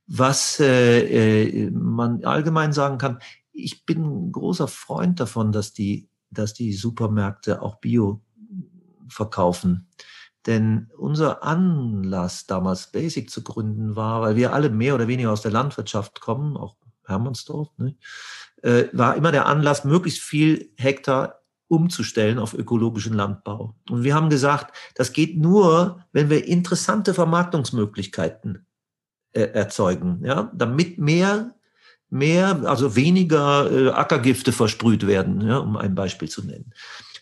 [0.06, 3.18] Was äh, äh, man allgemein sagen kann,
[3.52, 8.20] ich bin ein großer Freund davon, dass die, dass die Supermärkte auch Bio
[9.08, 9.88] verkaufen.
[10.46, 15.40] Denn unser Anlass damals Basic zu gründen war, weil wir alle mehr oder weniger aus
[15.40, 16.76] der Landwirtschaft kommen, auch
[17.06, 17.96] Hermannsdorf, ne,
[18.62, 23.74] äh, war immer der Anlass, möglichst viel Hektar umzustellen auf ökologischen Landbau.
[23.90, 28.66] Und wir haben gesagt, das geht nur, wenn wir interessante Vermarktungsmöglichkeiten
[29.32, 31.54] äh, erzeugen, ja, damit mehr,
[32.10, 36.72] mehr, also weniger äh, Ackergifte versprüht werden, ja, um ein Beispiel zu nennen.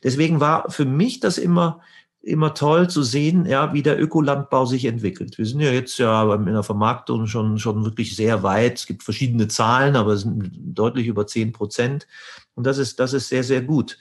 [0.03, 1.81] Deswegen war für mich das immer
[2.23, 5.39] immer toll zu sehen, ja, wie der Ökolandbau sich entwickelt.
[5.39, 8.79] Wir sind ja jetzt ja in der Vermarktung schon, schon wirklich sehr weit.
[8.79, 12.07] Es gibt verschiedene Zahlen, aber es sind deutlich über zehn Prozent.
[12.55, 13.99] Und das ist, das ist sehr, sehr gut.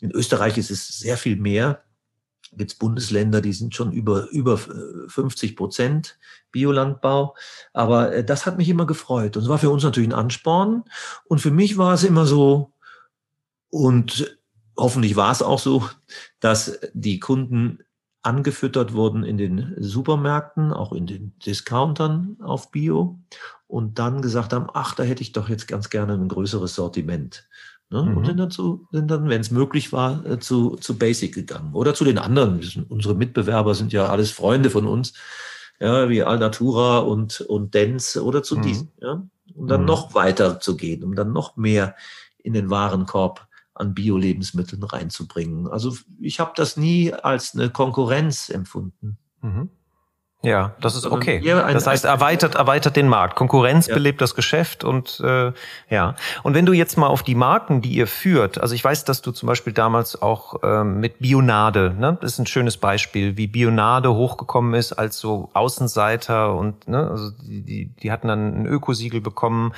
[0.00, 1.84] In Österreich ist es sehr viel mehr.
[2.58, 6.18] Es Bundesländer, die sind schon über, über 50 Prozent
[6.50, 7.36] Biolandbau.
[7.72, 9.36] Aber äh, das hat mich immer gefreut.
[9.36, 10.82] Und es war für uns natürlich ein Ansporn.
[11.26, 12.72] Und für mich war es immer so,
[13.70, 14.39] und
[14.80, 15.88] hoffentlich war es auch so,
[16.40, 17.80] dass die Kunden
[18.22, 23.18] angefüttert wurden in den Supermärkten, auch in den Discountern auf Bio
[23.66, 27.48] und dann gesagt haben, ach, da hätte ich doch jetzt ganz gerne ein größeres Sortiment.
[27.88, 28.02] Ne?
[28.02, 28.16] Mhm.
[28.16, 31.74] Und sind dann, zu, sind dann, wenn es möglich war, äh, zu, zu Basic gegangen
[31.74, 32.60] oder zu den anderen.
[32.88, 35.14] Unsere Mitbewerber sind ja alles Freunde von uns,
[35.80, 38.62] ja, wie Alnatura und, und Dance oder zu mhm.
[38.62, 38.92] diesen.
[39.00, 39.22] Ja?
[39.54, 39.86] Um dann mhm.
[39.86, 41.96] noch weiter zu gehen, um dann noch mehr
[42.38, 43.48] in den Warenkorb
[43.80, 45.66] an Bio-Lebensmitteln reinzubringen.
[45.66, 49.18] Also ich habe das nie als eine Konkurrenz empfunden.
[49.40, 49.70] Mhm.
[50.42, 51.42] Ja, das ist okay.
[51.44, 53.36] Das heißt, erweitert, erweitert den Markt.
[53.36, 53.94] Konkurrenz ja.
[53.94, 55.52] belebt das Geschäft und äh,
[55.90, 56.14] ja.
[56.42, 59.20] Und wenn du jetzt mal auf die Marken, die ihr führt, also ich weiß, dass
[59.20, 63.48] du zum Beispiel damals auch ähm, mit Bionade, ne, das ist ein schönes Beispiel, wie
[63.48, 68.66] Bionade hochgekommen ist als so Außenseiter und ne, also die, die, die hatten dann ein
[68.66, 69.74] Ökosiegel bekommen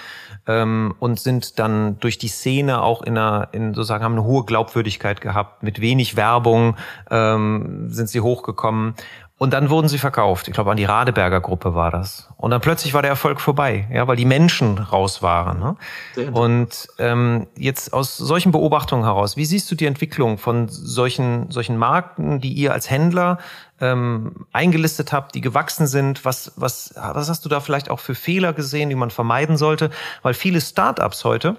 [0.47, 4.45] ähm, und sind dann durch die Szene auch in einer, in sozusagen haben eine hohe
[4.45, 6.77] Glaubwürdigkeit gehabt, mit wenig Werbung
[7.11, 8.95] ähm, sind sie hochgekommen.
[9.43, 10.47] Und dann wurden sie verkauft.
[10.47, 12.29] Ich glaube, an die Radeberger Gruppe war das.
[12.37, 15.59] Und dann plötzlich war der Erfolg vorbei, ja, weil die Menschen raus waren.
[15.59, 16.31] Ne?
[16.31, 21.77] Und ähm, jetzt aus solchen Beobachtungen heraus, wie siehst du die Entwicklung von solchen, solchen
[21.77, 23.39] Marken, die ihr als Händler
[23.81, 26.25] ähm, eingelistet habt, die gewachsen sind?
[26.25, 29.91] Was, was, was hast du da vielleicht auch für Fehler gesehen, die man vermeiden sollte?
[30.23, 31.57] Weil viele Startups heute,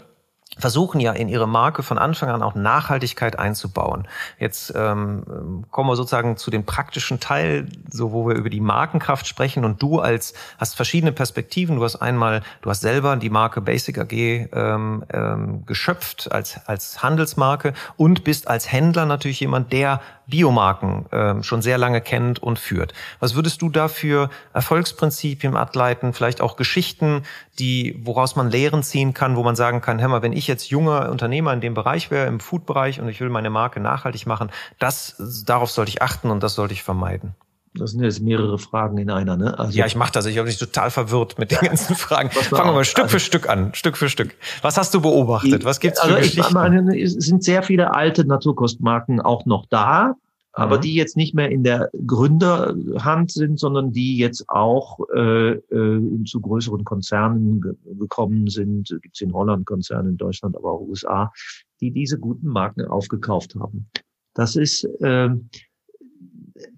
[0.58, 4.08] versuchen ja in ihre Marke von Anfang an auch Nachhaltigkeit einzubauen.
[4.40, 9.28] Jetzt ähm, kommen wir sozusagen zu dem praktischen Teil, so wo wir über die Markenkraft
[9.28, 11.78] sprechen und du als hast verschiedene Perspektiven.
[11.78, 17.02] Du hast einmal, du hast selber die Marke Basic AG ähm, ähm, geschöpft als als
[17.02, 20.02] Handelsmarke und bist als Händler natürlich jemand, der
[20.34, 22.96] Biomarken äh, schon sehr lange kennt und führt.
[23.20, 27.22] Was würdest du da für Erfolgsprinzipien ableiten, vielleicht auch Geschichten,
[27.60, 30.72] die, woraus man Lehren ziehen kann, wo man sagen kann, hör mal, wenn ich jetzt
[30.72, 34.50] junger Unternehmer in dem Bereich wäre, im Food-Bereich und ich will meine Marke nachhaltig machen,
[34.80, 37.36] das, darauf sollte ich achten und das sollte ich vermeiden?
[37.76, 39.58] Das sind jetzt mehrere Fragen in einer, ne?
[39.58, 40.28] Also, ja, ich mache das.
[40.28, 42.30] Ich habe mich total verwirrt mit den ganzen Fragen.
[42.30, 44.36] Fangen wir mal Stück also, für Stück an, Stück für Stück.
[44.62, 45.66] Was hast du beobachtet?
[45.66, 46.42] Was gibt's also für Geschichten?
[46.42, 50.16] Ich meine, es sind sehr viele alte Naturkostmarken auch noch da,
[50.52, 50.82] aber mhm.
[50.82, 56.42] die jetzt nicht mehr in der Gründerhand sind, sondern die jetzt auch äh, äh, zu
[56.42, 58.96] größeren Konzernen ge gekommen sind.
[59.02, 61.34] Gibt's in Holland Konzerne, in Deutschland, aber auch USA,
[61.82, 63.90] die diese guten Marken aufgekauft haben.
[64.36, 65.30] Das ist äh,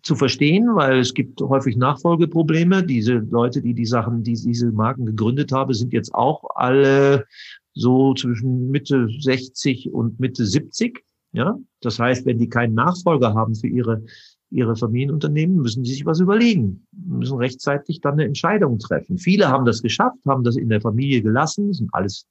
[0.02, 2.84] zu verstehen, weil es gibt häufig Nachfolgeprobleme.
[2.84, 7.26] Diese Leute, die die Sachen, die diese Marken gegründet haben, sind jetzt auch alle
[7.74, 11.04] so zwischen Mitte 60 und Mitte 70.
[11.34, 14.04] Ja, das heißt, wenn die keinen Nachfolger haben für ihre
[14.52, 19.18] ihre Familienunternehmen, müssen sie sich was überlegen, müssen rechtzeitig dann eine Entscheidung treffen.
[19.18, 22.28] Viele haben das geschafft, haben das in der Familie gelassen, sind alles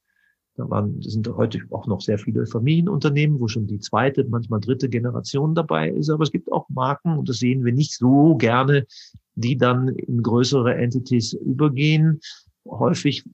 [0.56, 4.88] da waren, sind heute auch noch sehr viele Familienunternehmen, wo schon die zweite, manchmal dritte
[4.88, 6.10] Generation dabei ist.
[6.10, 8.86] Aber es gibt auch Marken, und das sehen wir nicht so gerne,
[9.34, 12.20] die dann in größere Entities übergehen.
[12.66, 13.24] Häufig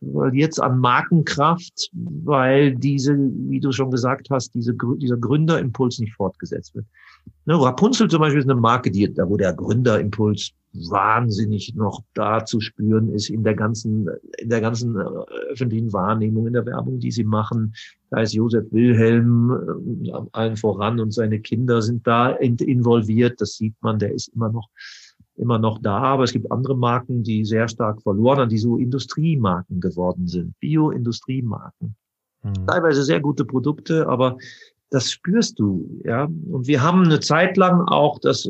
[0.00, 6.14] verliert es an Markenkraft, weil diese, wie du schon gesagt hast, diese, dieser Gründerimpuls nicht
[6.14, 6.86] fortgesetzt wird.
[7.44, 10.52] Ne, Rapunzel zum Beispiel ist eine Marke, die, da wo der Gründerimpuls
[10.90, 14.08] wahnsinnig noch da zu spüren ist in der ganzen,
[14.38, 15.04] in der ganzen äh,
[15.50, 17.74] öffentlichen Wahrnehmung, in der Werbung, die sie machen.
[18.10, 23.40] Da ist Josef Wilhelm äh, allen voran und seine Kinder sind da involviert.
[23.40, 24.68] Das sieht man, der ist immer noch,
[25.36, 25.98] immer noch da.
[25.98, 30.58] Aber es gibt andere Marken, die sehr stark verloren haben, die so Industriemarken geworden sind.
[30.60, 31.96] Bio-Industriemarken.
[32.42, 32.66] Mhm.
[32.66, 34.38] Teilweise sehr gute Produkte, aber
[34.90, 36.24] das spürst du, ja.
[36.24, 38.48] Und wir haben eine Zeit lang auch das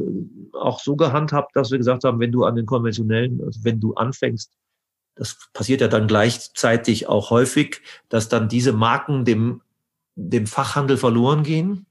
[0.53, 3.95] auch so gehandhabt, dass wir gesagt haben, wenn du an den konventionellen, also wenn du
[3.95, 4.53] anfängst,
[5.15, 9.63] das passiert ja dann gleichzeitig auch häufig, dass dann diese Marken dem,
[10.15, 11.87] dem Fachhandel verloren gehen,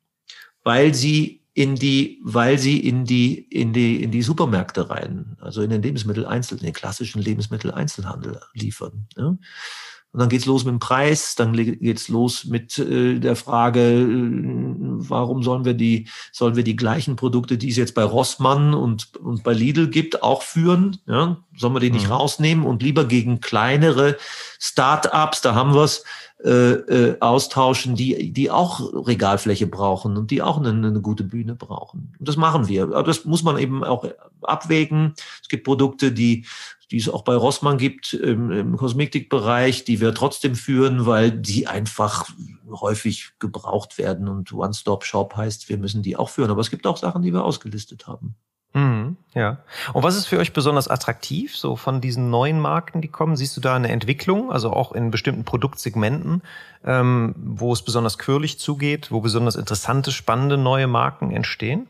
[0.64, 5.62] weil sie in die, weil sie in die, in die, in die Supermärkte rein, also
[5.62, 9.08] in den Lebensmitteleinzel, in den klassischen Lebensmitteleinzelhandel liefern.
[9.18, 9.38] Ja?
[10.14, 14.78] Und dann geht's los mit dem Preis, dann geht's los mit äh, der Frage, äh,
[15.10, 19.16] warum sollen wir die, sollen wir die gleichen Produkte, die es jetzt bei Rossmann und,
[19.18, 20.98] und bei Lidl gibt, auch führen?
[21.08, 21.38] Ja?
[21.56, 22.14] Sollen wir die nicht mhm.
[22.14, 24.18] rausnehmen und lieber gegen kleinere
[24.60, 26.04] Start-ups, da haben wir's,
[26.44, 31.56] äh, äh, austauschen, die, die auch Regalfläche brauchen und die auch eine, eine gute Bühne
[31.56, 32.14] brauchen.
[32.20, 32.84] Und das machen wir.
[32.84, 34.06] Aber das muss man eben auch
[34.44, 35.16] abwägen.
[35.42, 36.46] Es gibt Produkte, die
[36.92, 41.68] die es auch bei Rossmann gibt im, im Kosmetikbereich, die wir trotzdem führen, weil die
[41.68, 42.30] einfach
[42.70, 46.52] häufig gebraucht werden und One-Stop-Shop heißt, wir müssen die auch führen.
[46.52, 48.36] Aber es gibt auch Sachen, die wir ausgelistet haben.
[48.74, 49.60] Mhm, ja.
[49.94, 53.36] Und was ist für euch besonders attraktiv, so von diesen neuen Marken, die kommen?
[53.36, 56.42] Siehst du da eine Entwicklung, also auch in bestimmten Produktsegmenten,
[56.86, 61.88] ähm, wo es besonders quirlig zugeht, wo besonders interessante, spannende neue Marken entstehen?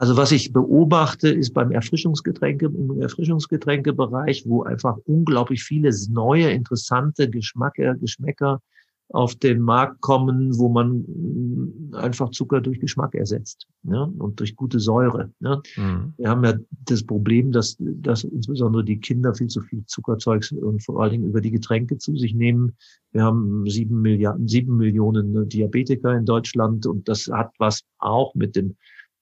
[0.00, 7.28] Also was ich beobachte, ist beim Erfrischungsgetränke, im Erfrischungsgetränkebereich, wo einfach unglaublich viele neue, interessante
[7.28, 8.62] Geschmacke, Geschmäcker
[9.10, 14.10] auf den Markt kommen, wo man mm, einfach Zucker durch Geschmack ersetzt ne?
[14.18, 15.30] und durch gute Säure.
[15.38, 15.60] Ne?
[15.76, 16.14] Mhm.
[16.16, 16.54] Wir haben ja
[16.86, 21.26] das Problem, dass, dass insbesondere die Kinder viel zu viel Zuckerzeugs und vor allen Dingen
[21.26, 22.74] über die Getränke zu sich nehmen.
[23.12, 28.56] Wir haben sieben Milliarden, sieben Millionen Diabetiker in Deutschland und das hat was auch mit
[28.56, 28.76] dem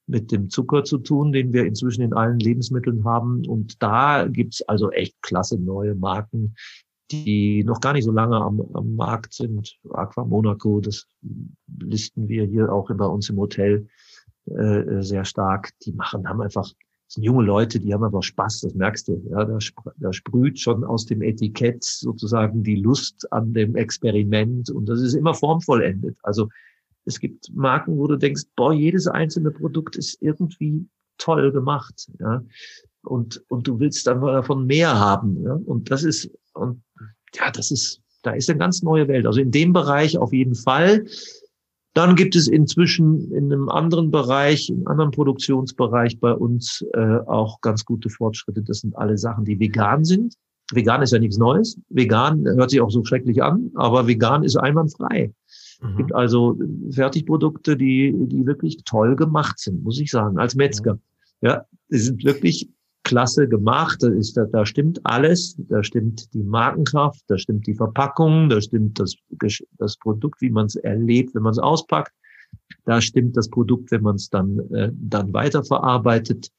[0.09, 3.45] mit dem Zucker zu tun, den wir inzwischen in allen Lebensmitteln haben.
[3.47, 6.55] Und da gibt's also echt klasse neue Marken,
[7.11, 9.77] die noch gar nicht so lange am, am Markt sind.
[9.91, 11.05] Aqua Monaco, das
[11.79, 13.87] listen wir hier auch bei uns im Hotel
[14.45, 15.69] äh, sehr stark.
[15.85, 19.23] Die machen, haben einfach, das sind junge Leute, die haben einfach Spaß, das merkst du.
[19.29, 19.59] Ja, da,
[19.97, 25.13] da sprüht schon aus dem Etikett sozusagen die Lust an dem Experiment und das ist
[25.13, 26.17] immer formvollendet.
[26.23, 26.49] Also
[27.09, 30.87] es gibt Marken, wo du denkst, boah, jedes einzelne Produkt ist irgendwie
[31.17, 32.43] toll gemacht, ja.
[33.03, 35.53] Und, und du willst dann davon mehr haben, ja.
[35.65, 36.83] Und das ist, und
[37.33, 39.25] ja, das ist, da ist eine ganz neue Welt.
[39.25, 41.05] Also in dem Bereich auf jeden Fall.
[41.95, 47.17] Dann gibt es inzwischen in einem anderen Bereich, in einem anderen Produktionsbereich bei uns äh,
[47.25, 48.61] auch ganz gute Fortschritte.
[48.61, 50.35] Das sind alle Sachen, die vegan sind.
[50.71, 51.79] Vegan ist ja nichts Neues.
[51.89, 55.33] Vegan hört sich auch so schrecklich an, aber vegan ist einwandfrei.
[55.81, 56.15] Es gibt mhm.
[56.15, 56.57] also
[56.91, 60.99] Fertigprodukte, die, die wirklich toll gemacht sind, muss ich sagen, als Metzger.
[61.41, 62.69] Ja, die sind wirklich
[63.03, 64.03] klasse gemacht.
[64.03, 65.55] Da, ist, da, da stimmt alles.
[65.69, 69.15] Da stimmt die Markenkraft, da stimmt die Verpackung, da stimmt das,
[69.77, 72.13] das Produkt, wie man es erlebt, wenn man es auspackt.
[72.85, 76.49] Da stimmt das Produkt, wenn man es dann, äh, dann weiterverarbeitet.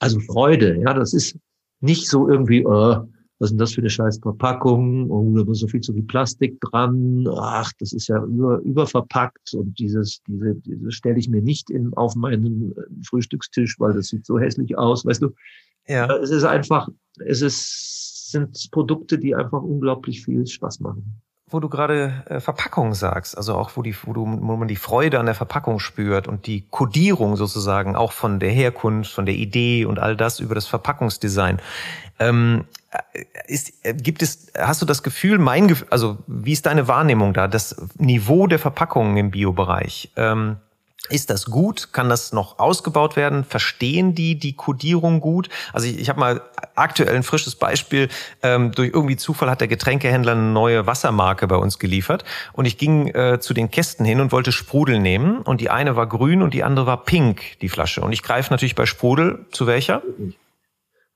[0.00, 1.38] Also Freude, ja, das ist
[1.80, 2.96] nicht so irgendwie, äh,
[3.44, 5.10] was ist denn das für eine scheiß Verpackung?
[5.10, 7.26] Oh, da muss so viel zu viel Plastik dran.
[7.28, 11.92] Ach, das ist ja über, überverpackt und dieses, diese, diese stelle ich mir nicht in,
[11.92, 15.34] auf meinen äh, Frühstückstisch, weil das sieht so hässlich aus, weißt du?
[15.86, 16.06] Ja.
[16.16, 16.88] Es ist einfach,
[17.18, 21.20] es ist, sind Produkte, die einfach unglaublich viel Spaß machen
[21.54, 24.76] wo du gerade äh, Verpackung sagst, also auch wo, die, wo, du, wo man die
[24.76, 29.36] Freude an der Verpackung spürt und die Kodierung sozusagen auch von der Herkunft, von der
[29.36, 31.60] Idee und all das über das Verpackungsdesign.
[32.18, 36.66] Ähm, äh, ist, äh, gibt es, hast du das Gefühl, mein Gefühl, also wie ist
[36.66, 40.10] deine Wahrnehmung da, das Niveau der Verpackungen im Biobereich?
[40.16, 40.56] Ähm,
[41.10, 41.92] ist das gut?
[41.92, 43.44] Kann das noch ausgebaut werden?
[43.44, 45.50] Verstehen die die Kodierung gut?
[45.74, 46.42] Also ich, ich habe mal
[46.76, 48.08] aktuell ein frisches Beispiel.
[48.42, 52.24] Ähm, durch irgendwie Zufall hat der Getränkehändler eine neue Wassermarke bei uns geliefert.
[52.54, 55.42] Und ich ging äh, zu den Kästen hin und wollte Sprudel nehmen.
[55.42, 58.00] Und die eine war grün und die andere war pink, die Flasche.
[58.00, 60.02] Und ich greife natürlich bei Sprudel zu welcher?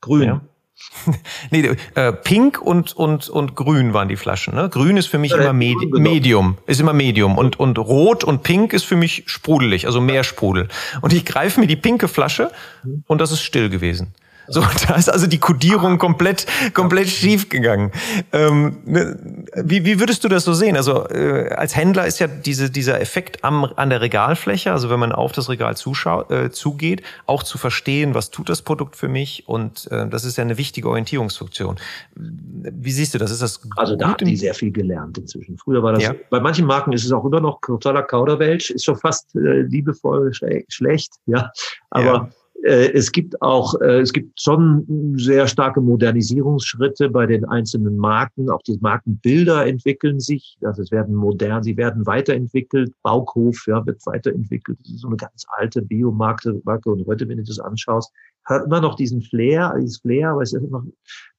[0.02, 0.28] Grün.
[0.28, 0.40] Ja.
[1.50, 4.54] nee, äh, pink und, und, und grün waren die Flaschen.
[4.54, 4.68] Ne?
[4.68, 7.36] Grün ist für mich ja, immer Medi Medium, ist immer Medium.
[7.36, 10.68] Und, und rot und pink ist für mich sprudelig, also mehr Sprudel.
[11.00, 12.50] Und ich greife mir die pinke Flasche
[12.82, 13.04] mhm.
[13.06, 14.14] und das ist still gewesen.
[14.48, 17.92] So, da ist also die Kodierung komplett, komplett schief gegangen.
[18.32, 20.76] Ähm, ne, wie, wie würdest du das so sehen?
[20.76, 25.00] Also äh, als Händler ist ja diese, dieser Effekt am, an der Regalfläche, also wenn
[25.00, 29.08] man auf das Regal zuschaut, äh, zugeht, auch zu verstehen, was tut das Produkt für
[29.08, 31.76] mich und äh, das ist ja eine wichtige Orientierungsfunktion.
[32.14, 33.30] Wie siehst du das?
[33.30, 35.58] Ist das Also da hat die sehr viel gelernt inzwischen.
[35.58, 36.14] Früher war das, ja.
[36.30, 40.32] bei manchen Marken ist es auch immer noch totaler Kauderwelsch, ist schon fast äh, liebevoll
[40.68, 41.50] schlecht, ja.
[41.90, 42.28] Aber ja
[42.64, 48.50] es gibt auch, äh, es gibt schon sehr starke Modernisierungsschritte bei den einzelnen Marken.
[48.50, 50.58] Auch die Markenbilder entwickeln sich.
[50.62, 52.92] Also es werden modern, sie werden weiterentwickelt.
[53.02, 54.78] Baukhof ja, wird weiterentwickelt.
[54.80, 56.60] Das ist so eine ganz alte Biomarke.
[56.64, 56.90] Marke.
[56.90, 58.12] Und heute, wenn du das anschaust,
[58.44, 60.84] hat immer noch diesen Flair, dieses Flair, aber es ist immer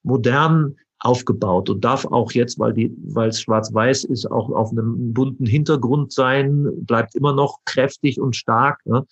[0.03, 5.13] modern aufgebaut und darf auch jetzt, weil die, weil es schwarz-weiß ist, auch auf einem
[5.13, 8.79] bunten Hintergrund sein, bleibt immer noch kräftig und stark.
[8.85, 9.05] Ne?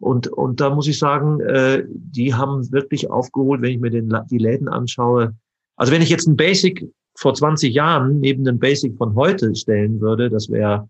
[0.00, 4.12] Und, und da muss ich sagen, äh, die haben wirklich aufgeholt, wenn ich mir den,
[4.30, 5.34] die Läden anschaue.
[5.76, 10.00] Also wenn ich jetzt ein Basic vor 20 Jahren neben dem Basic von heute stellen
[10.00, 10.88] würde, das wäre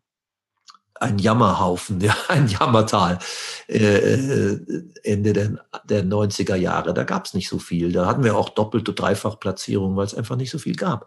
[1.03, 3.19] ein Jammerhaufen, ja, ein Jammertal
[3.69, 4.61] äh, äh
[5.03, 6.95] Ende der, der 90er Jahre.
[6.95, 7.93] Da gab es nicht so viel.
[7.93, 11.07] Da hatten wir auch doppelte, dreifach Platzierungen, weil es einfach nicht so viel gab.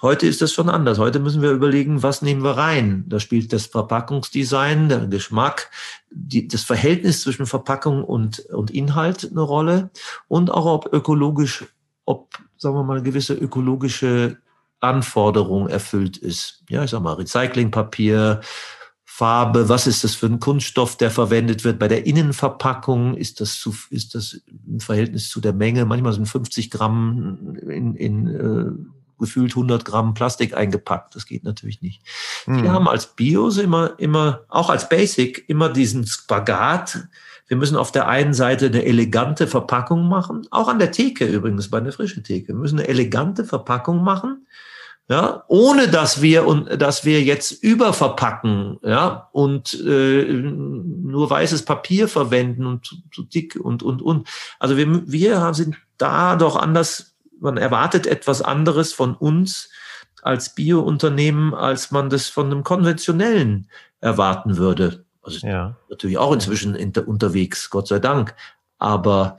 [0.00, 0.98] Heute ist das schon anders.
[0.98, 3.04] Heute müssen wir überlegen, was nehmen wir rein.
[3.08, 5.70] Da spielt das Verpackungsdesign, der Geschmack,
[6.10, 9.90] die, das Verhältnis zwischen Verpackung und, und Inhalt eine Rolle
[10.28, 11.64] und auch ob ökologisch,
[12.04, 14.36] ob, sagen wir mal, gewisse ökologische
[14.78, 16.62] Anforderung erfüllt ist.
[16.68, 18.40] Ja, ich sag mal, Recyclingpapier,
[19.04, 21.80] Farbe, was ist das für ein Kunststoff, der verwendet wird.
[21.80, 25.86] Bei der Innenverpackung ist das, zu, ist das im Verhältnis zu der Menge.
[25.86, 31.14] Manchmal sind 50 Gramm in, in äh, gefühlt 100 Gramm Plastik eingepackt.
[31.14, 32.02] Das geht natürlich nicht.
[32.46, 32.62] Mhm.
[32.62, 37.08] Wir haben als Bios immer, immer, auch als Basic, immer diesen Spagat.
[37.46, 41.70] Wir müssen auf der einen Seite eine elegante Verpackung machen, auch an der Theke übrigens,
[41.70, 42.48] bei einer frischen Theke.
[42.48, 44.46] Wir müssen eine elegante Verpackung machen,
[45.08, 52.08] ja, ohne dass wir und dass wir jetzt überverpacken, ja, und äh, nur weißes Papier
[52.08, 54.28] verwenden und zu, zu dick und und und.
[54.58, 59.70] Also wir wir sind da doch anders man erwartet etwas anderes von uns
[60.22, 63.68] als Biounternehmen, als man das von einem konventionellen
[64.00, 65.04] erwarten würde.
[65.22, 65.76] Also ja.
[65.90, 68.34] natürlich auch inzwischen inter, unterwegs, Gott sei Dank.
[68.78, 69.36] Aber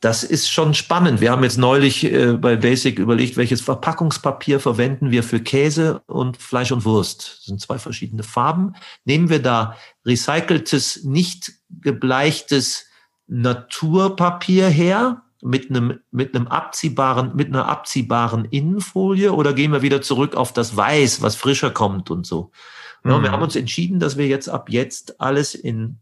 [0.00, 1.20] das ist schon spannend.
[1.20, 6.36] Wir haben jetzt neulich äh, bei Basic überlegt, welches Verpackungspapier verwenden wir für Käse und
[6.36, 7.38] Fleisch und Wurst.
[7.38, 8.74] Das sind zwei verschiedene Farben.
[9.04, 9.76] Nehmen wir da
[10.06, 12.86] recyceltes, nicht gebleichtes
[13.26, 20.02] Naturpapier her mit einem, mit einem abziehbaren, mit einer abziehbaren Innenfolie oder gehen wir wieder
[20.02, 22.50] zurück auf das Weiß, was frischer kommt und so?
[23.04, 23.22] Ja, mhm.
[23.22, 25.98] Wir haben uns entschieden, dass wir jetzt ab jetzt alles in,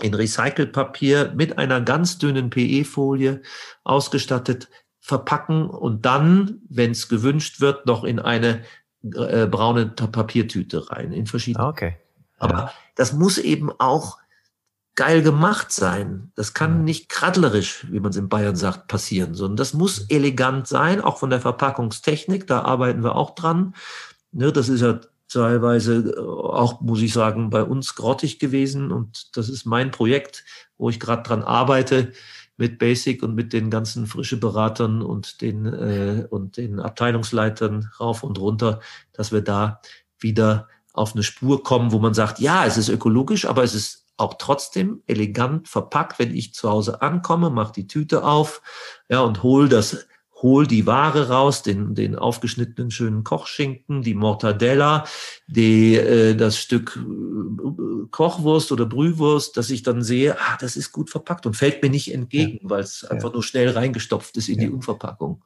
[0.00, 3.42] in Recycelpapier mit einer ganz dünnen PE-Folie
[3.84, 4.68] ausgestattet
[5.00, 8.62] verpacken und dann, wenn es gewünscht wird, noch in eine
[9.02, 11.66] äh, braune Papiertüte rein, in verschiedene.
[11.66, 11.96] Okay.
[12.40, 12.48] Ja.
[12.48, 14.18] Aber das muss eben auch
[14.94, 16.32] geil gemacht sein.
[16.34, 20.66] Das kann nicht kradlerisch, wie man es in Bayern sagt, passieren, sondern das muss elegant
[20.66, 22.46] sein, auch von der Verpackungstechnik.
[22.46, 23.74] Da arbeiten wir auch dran.
[24.32, 28.92] Ne, das ist ja teilweise auch, muss ich sagen, bei uns grottig gewesen.
[28.92, 30.44] Und das ist mein Projekt,
[30.76, 32.12] wo ich gerade dran arbeite
[32.58, 38.22] mit Basic und mit den ganzen frische Beratern und den, äh, und den Abteilungsleitern rauf
[38.22, 38.80] und runter,
[39.12, 39.80] dass wir da
[40.18, 44.01] wieder auf eine Spur kommen, wo man sagt, ja, es ist ökologisch, aber es ist
[44.22, 48.62] auch trotzdem elegant verpackt, wenn ich zu Hause ankomme, mache die Tüte auf,
[49.08, 50.06] ja, und hol das,
[50.42, 55.04] hol die Ware raus, den, den aufgeschnittenen schönen Kochschinken, die Mortadella,
[55.46, 60.92] die, äh, das Stück äh, Kochwurst oder Brühwurst, dass ich dann sehe, ah, das ist
[60.92, 62.70] gut verpackt und fällt mir nicht entgegen, ja.
[62.70, 64.66] weil es einfach nur schnell reingestopft ist in ja.
[64.66, 65.44] die Unverpackung.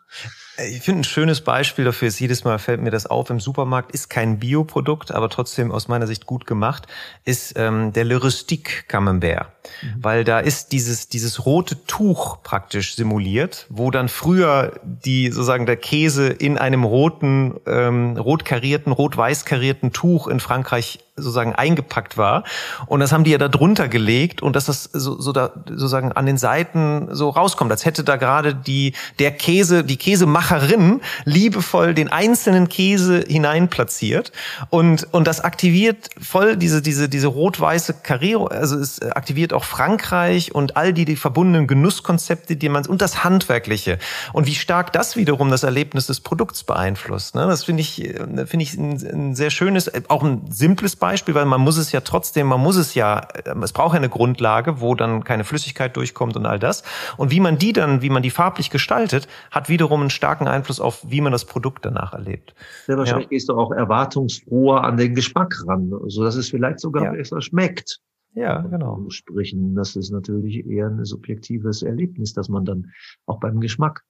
[0.59, 3.93] Ich finde ein schönes Beispiel dafür ist, jedes Mal fällt mir das auf, im Supermarkt
[3.93, 6.87] ist kein Bioprodukt, aber trotzdem aus meiner Sicht gut gemacht,
[7.25, 9.49] ist ähm, der Le Rustique Camembert.
[9.83, 9.95] Mhm.
[9.99, 15.77] Weil da ist dieses, dieses rote Tuch praktisch simuliert, wo dann früher die sozusagen der
[15.77, 22.45] Käse in einem roten, ähm, rot karierten, rot-weiß karierten Tuch in Frankreich sozusagen eingepackt war.
[22.87, 26.13] Und das haben die ja da drunter gelegt und dass das so, so da sozusagen
[26.13, 31.95] an den Seiten so rauskommt, als hätte da gerade die, der Käse, die Käsemacherin liebevoll
[31.95, 34.31] den einzelnen Käse hinein platziert.
[34.69, 40.55] Und, und das aktiviert voll diese, diese, diese rot-weiße Karriere, also es aktiviert auch Frankreich
[40.55, 43.99] und all die, die verbundenen Genusskonzepte, die man, und das Handwerkliche.
[44.35, 47.35] Und wie stark das wiederum das Erlebnis des Produkts beeinflusst.
[47.35, 47.47] Ne?
[47.47, 51.45] Das finde ich, finde ich ein, ein sehr schönes, auch ein simples Beispiel Beispiel, weil
[51.45, 54.97] man muss es ja trotzdem, man muss es ja, ähm, es braucht eine Grundlage, wo
[54.97, 56.83] dann keine Flüssigkeit durchkommt und all das.
[57.17, 60.81] Und wie man die dann, wie man die farblich gestaltet, hat wiederum einen starken Einfluss
[60.81, 62.57] auf, wie man das Produkt danach erlebt.
[62.87, 63.31] Sehr wahrscheinlich ja.
[63.31, 67.13] gehst du auch erwartungsfroher an den Geschmack ran, so dass es vielleicht sogar ja.
[67.13, 68.01] besser schmeckt.
[68.35, 69.03] Ja, genau.
[69.09, 72.91] Sprechen, das ist natürlich eher ein subjektives Erlebnis, dass man dann
[73.27, 74.03] auch beim Geschmack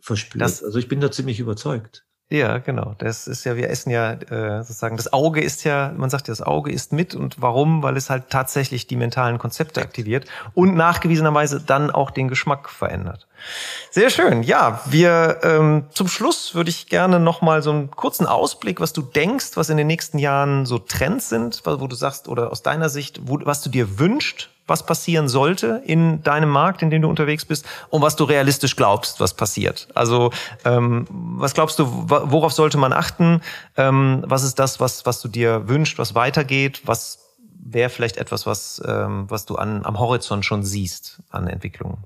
[0.00, 0.40] verspürt.
[0.40, 2.06] Das, also ich bin da ziemlich überzeugt.
[2.32, 2.94] Ja, genau.
[2.96, 6.32] Das ist ja, wir essen ja äh, sozusagen, das Auge ist ja, man sagt ja,
[6.32, 7.82] das Auge ist mit und warum?
[7.82, 10.24] Weil es halt tatsächlich die mentalen Konzepte aktiviert
[10.54, 13.26] und nachgewiesenerweise dann auch den Geschmack verändert.
[13.90, 14.42] Sehr schön.
[14.42, 19.02] Ja, wir ähm, zum Schluss würde ich gerne nochmal so einen kurzen Ausblick, was du
[19.02, 22.88] denkst, was in den nächsten Jahren so Trends sind, wo du sagst, oder aus deiner
[22.88, 27.08] Sicht, wo, was du dir wünscht, was passieren sollte in deinem Markt, in dem du
[27.10, 29.86] unterwegs bist, und was du realistisch glaubst, was passiert.
[29.94, 30.30] Also
[30.64, 33.42] ähm, was glaubst du, worauf sollte man achten?
[33.76, 36.80] Ähm, was ist das, was, was du dir wünschst, was weitergeht?
[36.86, 37.18] Was
[37.62, 41.98] wäre vielleicht etwas, was, ähm, was du an, am Horizont schon siehst an Entwicklungen?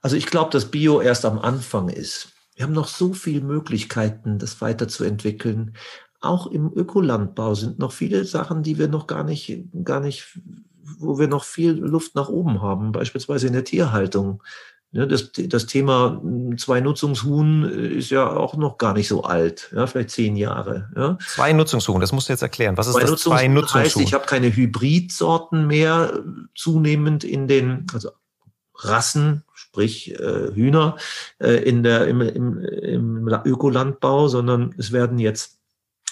[0.00, 2.32] Also ich glaube, dass Bio erst am Anfang ist.
[2.56, 5.76] Wir haben noch so viele Möglichkeiten, das weiterzuentwickeln.
[6.20, 10.38] Auch im Ökolandbau sind noch viele Sachen, die wir noch gar nicht, gar nicht
[10.98, 14.42] wo wir noch viel Luft nach oben haben, beispielsweise in der Tierhaltung.
[14.94, 19.86] Das, das Thema hm, Zwei-Nutzungshuhn äh, ist ja auch noch gar nicht so alt, ja,
[19.86, 20.90] vielleicht zehn Jahre.
[20.94, 21.18] Ja.
[21.26, 22.76] Zwei-Nutzungshuhn, das musst du jetzt erklären.
[22.76, 23.84] Was ist zwei das Zwei-Nutzungshuhn?
[23.84, 26.22] Heißt, ich habe keine Hybridsorten mehr
[26.54, 28.10] zunehmend in den, also
[28.74, 30.96] Rassen, sprich äh, Hühner,
[31.38, 35.58] äh, in der, im, im, im Ökolandbau, sondern es werden jetzt,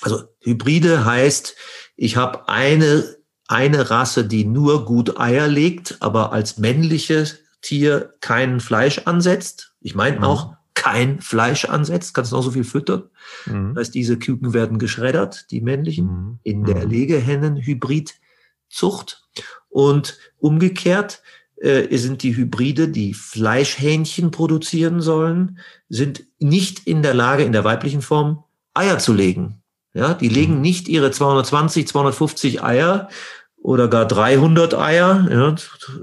[0.01, 1.55] also Hybride heißt,
[1.97, 3.20] ich habe eine
[3.51, 9.75] eine Rasse, die nur gut Eier legt, aber als männliches Tier kein Fleisch ansetzt.
[9.81, 10.25] Ich meine mhm.
[10.25, 13.11] auch kein Fleisch ansetzt, kannst noch so viel füttern.
[13.47, 13.75] Mhm.
[13.75, 16.39] Das heißt, diese Küken werden geschreddert, die männlichen, mhm.
[16.45, 16.91] in der mhm.
[16.91, 19.25] Legehennen-Hybridzucht.
[19.69, 21.21] Und umgekehrt
[21.57, 27.65] äh, sind die Hybride, die Fleischhähnchen produzieren sollen, sind nicht in der Lage, in der
[27.65, 28.45] weiblichen Form
[28.75, 29.61] Eier zu legen.
[29.93, 30.61] Ja, die legen mhm.
[30.61, 33.09] nicht ihre 220, 250 Eier
[33.63, 35.55] oder gar 300 Eier ja,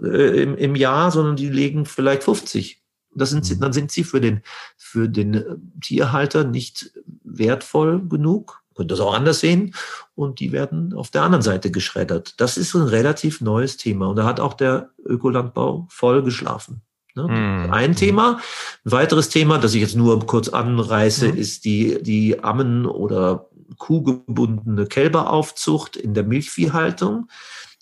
[0.07, 2.81] äh, im, im Jahr, sondern die legen vielleicht 50.
[3.15, 3.59] Das sind, mhm.
[3.59, 4.41] dann sind sie für den,
[4.77, 5.43] für den äh,
[5.81, 6.91] Tierhalter nicht
[7.23, 8.61] wertvoll genug.
[8.75, 9.73] Könnte das auch anders sehen.
[10.13, 12.39] Und die werden auf der anderen Seite geschreddert.
[12.39, 14.07] Das ist ein relativ neues Thema.
[14.07, 16.81] Und da hat auch der Ökolandbau voll geschlafen.
[17.15, 17.23] Ne?
[17.23, 17.73] Mhm.
[17.73, 18.39] Ein Thema.
[18.85, 21.37] Ein weiteres Thema, das ich jetzt nur kurz anreiße, mhm.
[21.37, 23.46] ist die, die Ammen- oder
[23.77, 27.29] kuhgebundene Kälberaufzucht in der Milchviehhaltung.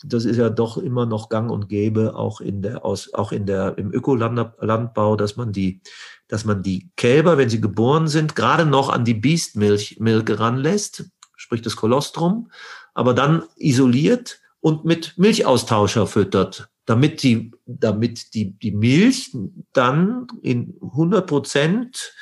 [0.04, 3.46] Das ist ja doch immer noch gang und gäbe, auch in der, aus, auch in
[3.46, 5.82] der, im Ökolandbau, dass man die,
[6.28, 11.06] dass man die Kälber, wenn sie geboren sind, gerade noch an die Biestmilch Milke ranlässt,
[11.36, 12.52] sprich das Kolostrum,
[12.94, 19.36] aber dann isoliert und mit Milchaustauscher füttert, damit die, damit die, die Milch
[19.74, 22.14] dann in 100 Prozent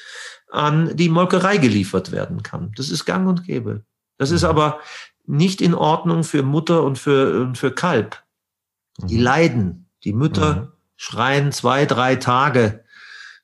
[0.54, 2.72] an die Molkerei geliefert werden kann.
[2.76, 3.84] Das ist gang und gäbe.
[4.18, 4.49] Das ist mhm.
[4.49, 4.80] aber
[5.26, 8.24] nicht in Ordnung für Mutter und für, und für Kalb.
[8.99, 9.24] Die mhm.
[9.24, 9.89] leiden.
[10.04, 10.68] Die Mütter mhm.
[10.95, 12.84] schreien zwei, drei Tage,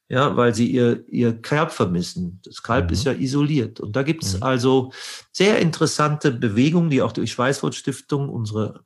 [0.07, 2.41] ja, weil sie ihr, ihr Kalb vermissen.
[2.43, 2.93] Das Kalb mhm.
[2.93, 3.79] ist ja isoliert.
[3.79, 4.43] Und da gibt's mhm.
[4.43, 4.91] also
[5.31, 8.81] sehr interessante Bewegungen, die auch durch Schweißwort Stiftung, unsere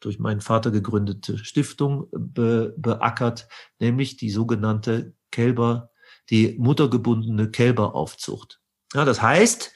[0.00, 3.48] durch meinen Vater gegründete Stiftung be, beackert,
[3.78, 5.90] nämlich die sogenannte Kälber
[6.30, 8.60] die muttergebundene Kälberaufzucht.
[8.94, 9.72] Ja, das heißt,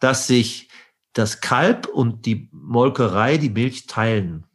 [0.00, 0.68] dass sich
[1.12, 4.46] das Kalb und die Molkerei die Milch teilen.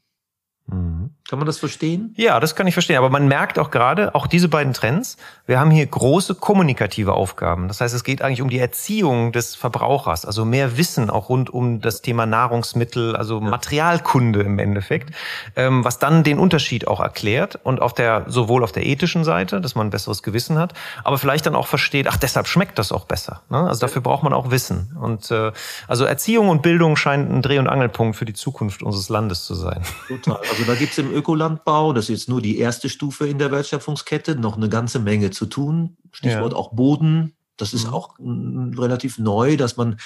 [0.71, 1.11] Mhm.
[1.29, 2.13] Kann man das verstehen?
[2.17, 2.97] Ja, das kann ich verstehen.
[2.97, 7.67] Aber man merkt auch gerade, auch diese beiden Trends, wir haben hier große kommunikative Aufgaben.
[7.67, 11.51] Das heißt, es geht eigentlich um die Erziehung des Verbrauchers, also mehr Wissen auch rund
[11.51, 13.39] um das Thema Nahrungsmittel, also.
[13.39, 15.13] Materialkunde im Endeffekt,
[15.55, 19.61] ähm, was dann den Unterschied auch erklärt und auf der, sowohl auf der ethischen Seite,
[19.61, 22.91] dass man ein besseres Gewissen hat, aber vielleicht dann auch versteht, ach, deshalb schmeckt das
[22.91, 23.41] auch besser.
[23.49, 23.57] Ne?
[23.67, 24.95] Also dafür braucht man auch Wissen.
[24.99, 25.51] Und äh,
[25.87, 29.53] also Erziehung und Bildung scheint ein Dreh- und Angelpunkt für die Zukunft unseres Landes zu
[29.53, 29.81] sein.
[30.07, 30.37] Total.
[30.49, 34.35] Also da gibt's im Ökolandbau, das ist jetzt nur die erste Stufe in der Wertschöpfungskette,
[34.35, 35.97] noch eine ganze Menge zu tun.
[36.11, 36.57] Stichwort ja.
[36.57, 37.33] auch Boden.
[37.57, 37.93] Das ist mhm.
[37.93, 39.97] auch relativ neu, dass man,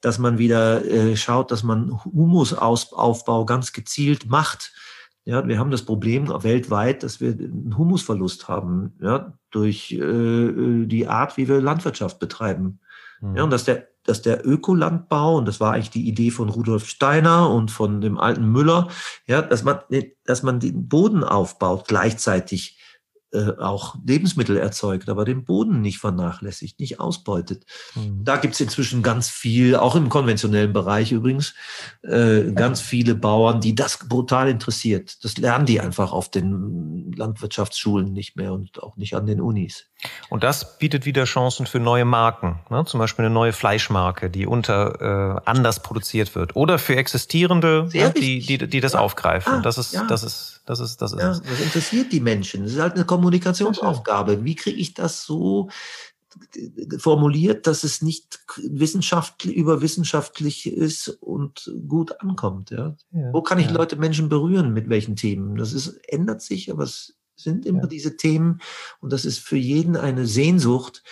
[0.00, 4.72] dass man wieder äh, schaut, dass man Humusaufbau ganz gezielt macht.
[5.26, 11.06] Ja, wir haben das Problem weltweit, dass wir einen Humusverlust haben, ja, durch äh, die
[11.08, 12.80] Art, wie wir Landwirtschaft betreiben.
[13.20, 13.36] Mhm.
[13.36, 16.86] Ja, und dass der dass der Ökolandbau, und das war eigentlich die Idee von Rudolf
[16.86, 18.88] Steiner und von dem alten Müller,
[19.26, 19.80] ja, dass man,
[20.24, 22.78] dass man den Boden aufbaut, gleichzeitig
[23.34, 27.64] auch Lebensmittel erzeugt, aber den Boden nicht vernachlässigt, nicht ausbeutet.
[27.94, 28.24] Mhm.
[28.24, 31.54] Da gibt's inzwischen ganz viel, auch im konventionellen Bereich übrigens,
[32.02, 35.24] äh, ganz viele Bauern, die das brutal interessiert.
[35.24, 39.86] Das lernen die einfach auf den Landwirtschaftsschulen nicht mehr und auch nicht an den Unis.
[40.28, 42.84] Und das bietet wieder Chancen für neue Marken, ne?
[42.84, 48.12] zum Beispiel eine neue Fleischmarke, die unter äh, anders produziert wird, oder für existierende, ne?
[48.16, 49.00] die, die, die das ja.
[49.00, 49.54] aufgreifen.
[49.54, 50.04] Ah, das ist, ja.
[50.06, 52.62] das ist das ist, das ist ja, Das interessiert die Menschen.
[52.62, 54.44] Das ist halt eine Kommunikationsaufgabe.
[54.44, 55.68] Wie kriege ich das so
[56.98, 62.70] formuliert, dass es nicht wissenschaftlich, überwissenschaftlich ist und gut ankommt.
[62.70, 62.96] Ja?
[63.12, 63.72] ja Wo kann ich ja.
[63.72, 65.56] Leute, Menschen berühren mit welchen Themen?
[65.56, 67.86] Das ist, ändert sich, aber es sind immer ja.
[67.86, 68.60] diese Themen
[69.00, 71.02] und das ist für jeden eine Sehnsucht,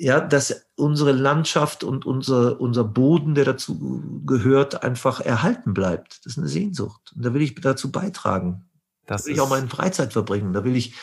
[0.00, 6.20] ja, dass unsere Landschaft und unser, unser Boden, der dazu gehört, einfach erhalten bleibt.
[6.24, 7.12] Das ist eine Sehnsucht.
[7.14, 8.64] Und da will ich dazu beitragen.
[9.06, 10.52] Das da will ich auch meine Freizeit verbringen.
[10.52, 10.94] Da will ich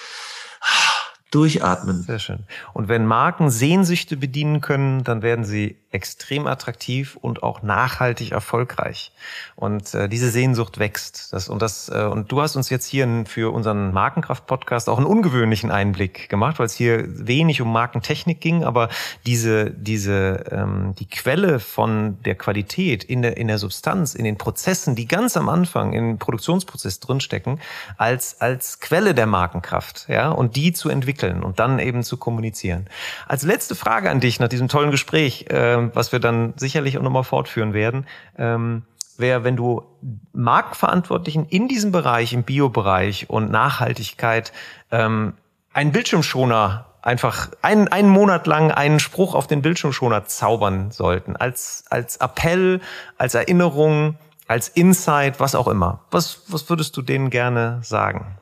[1.31, 2.03] durchatmen.
[2.03, 2.45] Sehr schön.
[2.73, 9.11] Und wenn Marken Sehnsüchte bedienen können, dann werden sie extrem attraktiv und auch nachhaltig erfolgreich.
[9.55, 11.31] Und äh, diese Sehnsucht wächst.
[11.31, 15.07] Das, und, das, äh, und du hast uns jetzt hier für unseren Markenkraft-Podcast auch einen
[15.07, 18.89] ungewöhnlichen Einblick gemacht, weil es hier wenig um Markentechnik ging, aber
[19.25, 24.37] diese, diese, ähm, die Quelle von der Qualität in der, in der Substanz, in den
[24.37, 27.61] Prozessen, die ganz am Anfang im Produktionsprozess drinstecken,
[27.97, 32.87] als, als Quelle der Markenkraft, ja, und die zu entwickeln und dann eben zu kommunizieren.
[33.27, 37.03] Als letzte Frage an dich nach diesem tollen Gespräch, äh, was wir dann sicherlich auch
[37.03, 38.07] nochmal fortführen werden,
[38.37, 38.83] ähm,
[39.17, 39.83] wäre, wenn du
[40.33, 44.51] Marktverantwortlichen in diesem Bereich, im Biobereich und Nachhaltigkeit
[44.91, 45.33] ähm,
[45.73, 51.83] einen Bildschirmschoner einfach einen, einen Monat lang einen Spruch auf den Bildschirmschoner zaubern sollten, als,
[51.89, 52.81] als Appell,
[53.17, 54.17] als Erinnerung,
[54.47, 56.03] als Insight, was auch immer.
[56.11, 58.39] Was, was würdest du denen gerne sagen?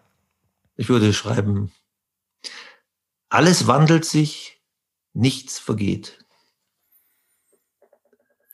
[0.76, 1.72] Ich würde schreiben,
[3.30, 4.62] alles wandelt sich,
[5.14, 6.23] nichts vergeht.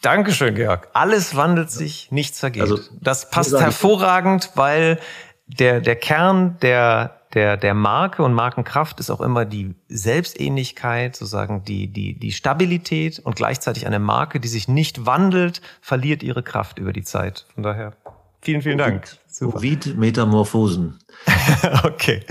[0.01, 0.87] Dankeschön, Georg.
[0.93, 2.61] Alles wandelt sich, nichts vergeht.
[2.61, 4.99] Also, das passt hervorragend, weil
[5.47, 11.63] der, der Kern der, der, der Marke und Markenkraft ist auch immer die Selbstähnlichkeit, sozusagen
[11.63, 16.79] die, die, die Stabilität und gleichzeitig eine Marke, die sich nicht wandelt, verliert ihre Kraft
[16.79, 17.45] über die Zeit.
[17.53, 17.93] Von daher,
[18.41, 19.07] vielen, vielen Dank.
[19.27, 19.57] Super.
[19.57, 20.99] Ovid Metamorphosen.
[21.83, 22.23] okay.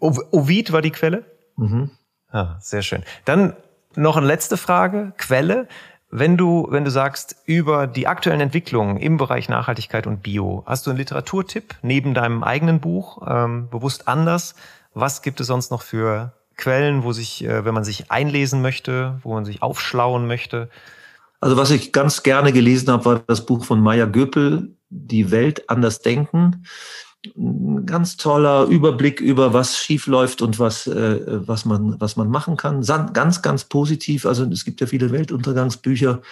[0.00, 1.24] Ovid war die Quelle?
[1.56, 1.90] Mhm.
[2.30, 3.02] Ah, sehr schön.
[3.24, 3.56] Dann
[3.94, 5.12] noch eine letzte Frage.
[5.16, 5.66] Quelle.
[6.10, 10.86] Wenn du, wenn du sagst, über die aktuellen Entwicklungen im Bereich Nachhaltigkeit und Bio, hast
[10.86, 14.54] du einen Literaturtipp neben deinem eigenen Buch, ähm, bewusst anders?
[14.94, 19.18] Was gibt es sonst noch für Quellen, wo sich, äh, wenn man sich einlesen möchte,
[19.22, 20.70] wo man sich aufschlauen möchte?
[21.40, 25.68] Also was ich ganz gerne gelesen habe, war das Buch von Maya Göpel, Die Welt
[25.68, 26.64] anders denken
[27.36, 32.28] ein ganz toller Überblick über was schief läuft und was, äh, was, man, was man
[32.28, 32.82] machen kann.
[32.82, 34.26] Ganz, ganz positiv.
[34.26, 36.22] Also es gibt ja viele Weltuntergangsbücher,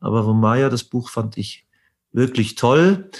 [0.00, 1.66] aber von Maya, das Buch fand ich
[2.12, 3.10] wirklich toll.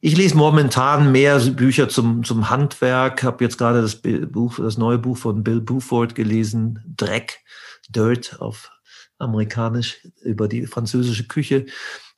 [0.00, 4.98] Ich lese momentan mehr Bücher zum, zum Handwerk, habe jetzt gerade das Buch, das neue
[4.98, 7.40] Buch von Bill Buford gelesen, Dreck,
[7.88, 8.70] Dirt auf
[9.18, 11.66] amerikanisch über die französische Küche.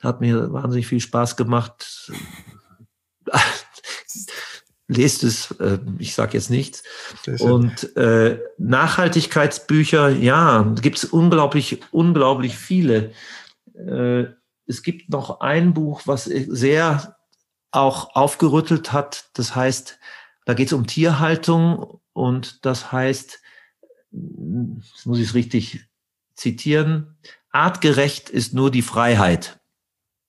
[0.01, 2.11] Hat mir wahnsinnig viel Spaß gemacht
[4.91, 6.83] lest es, äh, ich sage jetzt nichts.
[7.39, 13.13] Und äh, Nachhaltigkeitsbücher, ja, gibt es unglaublich, unglaublich viele.
[13.75, 14.25] Äh,
[14.67, 17.17] es gibt noch ein Buch, was sehr
[17.71, 19.31] auch aufgerüttelt hat.
[19.35, 19.99] Das heißt,
[20.45, 23.41] da geht es um Tierhaltung und das heißt,
[24.11, 25.87] jetzt muss ich es richtig
[26.35, 27.17] zitieren,
[27.53, 29.61] artgerecht ist nur die Freiheit.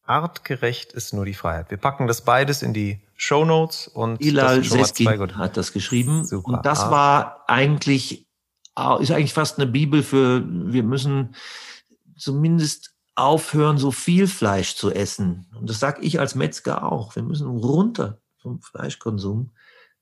[0.03, 1.71] Artgerecht ist nur die Freiheit.
[1.71, 6.25] Wir packen das beides in die Show Notes und Ilal Seskin hat das geschrieben.
[6.25, 6.47] Super.
[6.47, 6.91] Und das ah.
[6.91, 8.25] war eigentlich,
[8.99, 11.35] ist eigentlich fast eine Bibel für, wir müssen
[12.17, 15.45] zumindest aufhören, so viel Fleisch zu essen.
[15.55, 17.15] Und das sage ich als Metzger auch.
[17.15, 19.51] Wir müssen runter vom Fleischkonsum,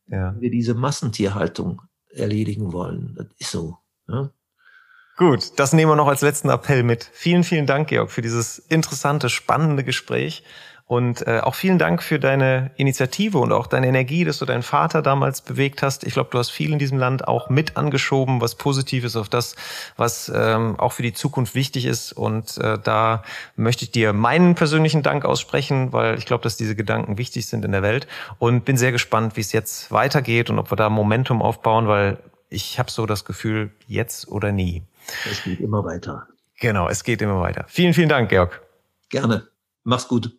[0.08, 0.32] ja.
[0.34, 1.82] wenn wir diese Massentierhaltung
[2.12, 3.16] erledigen wollen.
[3.18, 3.80] Das ist so.
[4.08, 4.30] Ja?
[5.18, 7.04] Gut, das nehmen wir noch als letzten Appell mit.
[7.12, 10.46] Vielen, vielen Dank, Georg, für dieses interessante, spannende Gespräch.
[10.90, 14.64] Und äh, auch vielen Dank für deine Initiative und auch deine Energie, dass du deinen
[14.64, 16.04] Vater damals bewegt hast.
[16.04, 19.30] Ich glaube, du hast viel in diesem Land auch mit angeschoben, was positiv ist auf
[19.30, 19.56] das,
[19.98, 22.12] was ähm, auch für die Zukunft wichtig ist.
[22.12, 23.22] Und äh, da
[23.56, 27.64] möchte ich dir meinen persönlichen Dank aussprechen, weil ich glaube, dass diese Gedanken wichtig sind
[27.64, 28.08] in der Welt.
[28.40, 32.18] Und bin sehr gespannt, wie es jetzt weitergeht und ob wir da Momentum aufbauen, weil
[32.50, 34.82] ich habe so das Gefühl, jetzt oder nie.
[35.30, 36.26] Es geht immer weiter.
[36.60, 37.66] Genau, es geht immer weiter.
[37.68, 38.64] Vielen, vielen Dank, Georg.
[39.10, 39.50] Gerne.
[39.84, 40.39] Mach's gut.